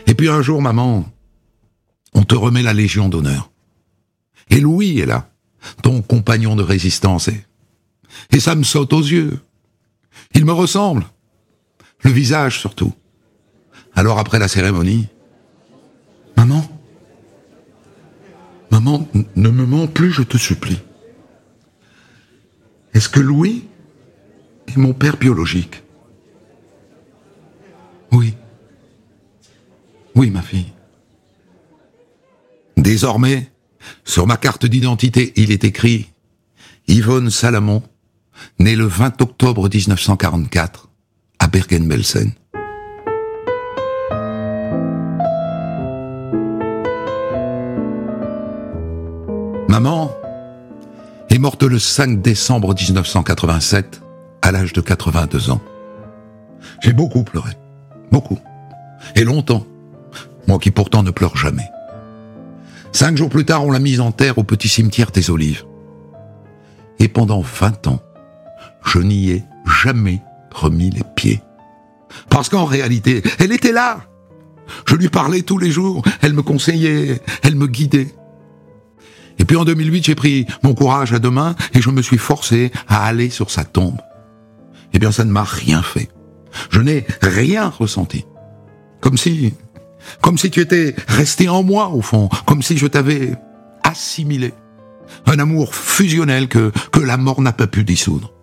Et 0.08 0.15
puis 0.15 0.30
un 0.30 0.41
jour, 0.41 0.62
maman, 0.62 1.06
on 2.13 2.24
te 2.24 2.36
remet 2.36 2.63
la 2.63 2.74
Légion 2.74 3.10
d'honneur. 3.10 3.52
Et 4.50 4.60
Louis 4.60 5.00
est 5.00 5.06
là, 5.06 5.30
ton 5.84 6.02
compagnon 6.02 6.56
de 6.56 6.63
résistance. 6.63 7.28
Et, 7.28 7.45
et 8.32 8.39
ça 8.39 8.56
me 8.56 8.63
saute 8.63 8.91
aux 8.93 9.02
yeux. 9.02 9.39
Il 10.36 10.46
me 10.46 10.54
ressemble. 10.54 11.06
Le 12.04 12.12
visage 12.12 12.60
surtout. 12.60 12.94
Alors 13.96 14.20
après 14.20 14.39
la 14.39 14.48
cérémonie, 14.48 15.08
Maman, 16.39 16.63
maman, 18.72 19.06
ne 19.36 19.50
me 19.50 19.65
mens 19.65 19.88
plus, 19.88 20.13
je 20.13 20.24
te 20.24 20.38
supplie. 20.38 20.80
Est-ce 22.94 23.10
que 23.10 23.20
Louis 23.20 23.68
est 24.70 24.78
mon 24.78 24.94
père 24.94 25.18
biologique? 25.18 25.84
Oui. 28.13 28.36
Oui, 30.15 30.30
ma 30.30 30.42
fille. 30.42 30.72
Désormais, 32.78 33.52
sur 34.06 34.26
ma 34.28 34.38
carte 34.38 34.65
d'identité, 34.65 35.34
il 35.36 35.52
est 35.52 35.65
écrit 35.65 36.10
Yvonne 36.88 37.30
Salamon, 37.30 37.84
née 38.60 38.75
le 38.75 38.86
20 38.86 39.21
octobre 39.21 39.69
1944 39.69 40.89
à 41.39 41.47
Bergen-Belsen. 41.47 42.32
Maman 49.69 50.12
est 51.30 51.38
morte 51.38 51.63
le 51.63 51.80
5 51.80 52.21
décembre 52.21 52.73
1987 52.73 54.02
à 54.41 54.52
l'âge 54.52 54.73
de 54.73 54.82
82 54.82 55.52
ans. 55.52 55.62
J'ai 56.82 56.93
beaucoup 56.93 57.23
pleuré. 57.23 57.52
Beaucoup. 58.12 58.39
Et 59.15 59.23
longtemps. 59.23 59.65
Moi 60.47 60.60
qui 60.60 60.71
pourtant 60.71 61.04
ne 61.04 61.12
pleure 61.12 61.38
jamais. 61.38 61.69
Cinq 62.91 63.15
jours 63.15 63.30
plus 63.30 63.45
tard, 63.45 63.65
on 63.65 63.71
l'a 63.71 63.80
mise 63.80 64.02
en 64.02 64.12
terre 64.12 64.38
au 64.38 64.43
petit 64.43 64.67
cimetière 64.67 65.12
des 65.12 65.30
Olives. 65.30 65.65
Et 66.97 67.08
pendant 67.08 67.41
20 67.41 67.88
ans, 67.88 68.02
je 68.86 69.00
n'y 69.00 69.32
ai 69.32 69.44
jamais 69.84 70.22
remis 70.52 70.89
les 70.89 71.04
pieds. 71.15 71.42
Parce 72.30 72.50
qu'en 72.50 72.65
réalité, 72.65 73.22
elle 73.39 73.52
était 73.52 73.72
là. 73.72 74.02
Je 74.86 74.96
lui 74.96 75.10
parlais 75.10 75.42
tous 75.42 75.58
les 75.58 75.72
jours, 75.72 76.04
elle 76.22 76.34
me 76.34 76.42
conseillait, 76.42 77.22
elle 77.44 77.56
me 77.56 77.68
guidait. 77.68 78.13
Et 79.39 79.46
puis 79.46 79.56
en 79.56 79.65
2008, 79.65 80.06
j'ai 80.06 80.15
pris 80.15 80.46
mon 80.63 80.74
courage 80.74 81.13
à 81.13 81.20
deux 81.20 81.32
mains 81.32 81.56
et 81.74 81.82
je 81.82 81.89
me 81.89 82.02
suis 82.02 82.18
forcé 82.18 82.72
à 82.88 83.06
aller 83.06 83.30
sur 83.30 83.50
sa 83.50 83.63
tombe. 83.63 83.98
Eh 84.94 85.00
bien, 85.00 85.12
ça 85.12 85.24
ne 85.24 85.32
m'a 85.32 85.44
rien 85.44 85.82
fait. 85.82 86.10
Je 86.70 86.82
n'ai 86.82 87.06
rien 87.22 87.70
ressenti. 87.70 88.26
Comme 89.02 89.18
si, 89.18 89.54
comme 90.22 90.38
si 90.38 90.52
tu 90.52 90.60
étais 90.60 90.96
resté 91.08 91.48
en 91.48 91.63
moi, 91.63 91.89
au 91.89 92.02
fond. 92.02 92.30
Comme 92.46 92.62
si 92.62 92.78
je 92.78 92.88
t'avais 92.88 93.34
assimilé. 93.84 94.54
Un 95.26 95.39
amour 95.39 95.74
fusionnel 95.74 96.48
que, 96.48 96.72
que 96.92 97.00
la 97.00 97.18
mort 97.18 97.42
n'a 97.42 97.54
pas 97.54 97.68
pu 97.68 97.84
dissoudre. 97.84 98.34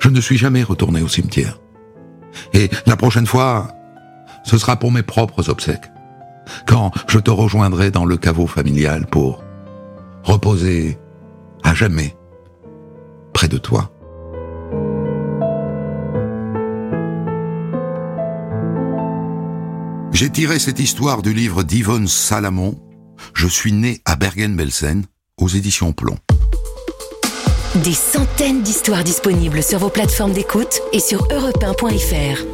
Je 0.00 0.08
ne 0.08 0.20
suis 0.20 0.36
jamais 0.36 0.62
retourné 0.62 1.02
au 1.02 1.08
cimetière. 1.08 1.58
Et 2.52 2.70
la 2.86 2.96
prochaine 2.96 3.26
fois, 3.26 3.68
ce 4.44 4.58
sera 4.58 4.76
pour 4.76 4.92
mes 4.92 5.02
propres 5.02 5.48
obsèques. 5.48 5.90
Quand 6.66 6.92
je 7.08 7.18
te 7.18 7.30
rejoindrai 7.30 7.90
dans 7.90 8.04
le 8.04 8.16
caveau 8.16 8.46
familial 8.46 9.06
pour 9.06 9.42
reposer 10.24 10.98
à 11.62 11.74
jamais 11.74 12.16
près 13.32 13.48
de 13.48 13.58
toi. 13.58 13.90
J'ai 20.12 20.30
tiré 20.30 20.60
cette 20.60 20.78
histoire 20.78 21.22
du 21.22 21.34
livre 21.34 21.64
d'Yvonne 21.64 22.06
Salamon, 22.06 22.78
Je 23.34 23.48
suis 23.48 23.72
né 23.72 24.00
à 24.04 24.16
Bergen-Belsen, 24.16 25.04
aux 25.38 25.48
éditions 25.48 25.92
Plomb. 25.92 26.18
Des 27.82 27.92
centaines 27.92 28.62
d'histoires 28.62 29.02
disponibles 29.02 29.60
sur 29.60 29.80
vos 29.80 29.88
plateformes 29.88 30.32
d'écoute 30.32 30.80
et 30.92 31.00
sur 31.00 31.26
europe1.fr. 31.26 32.53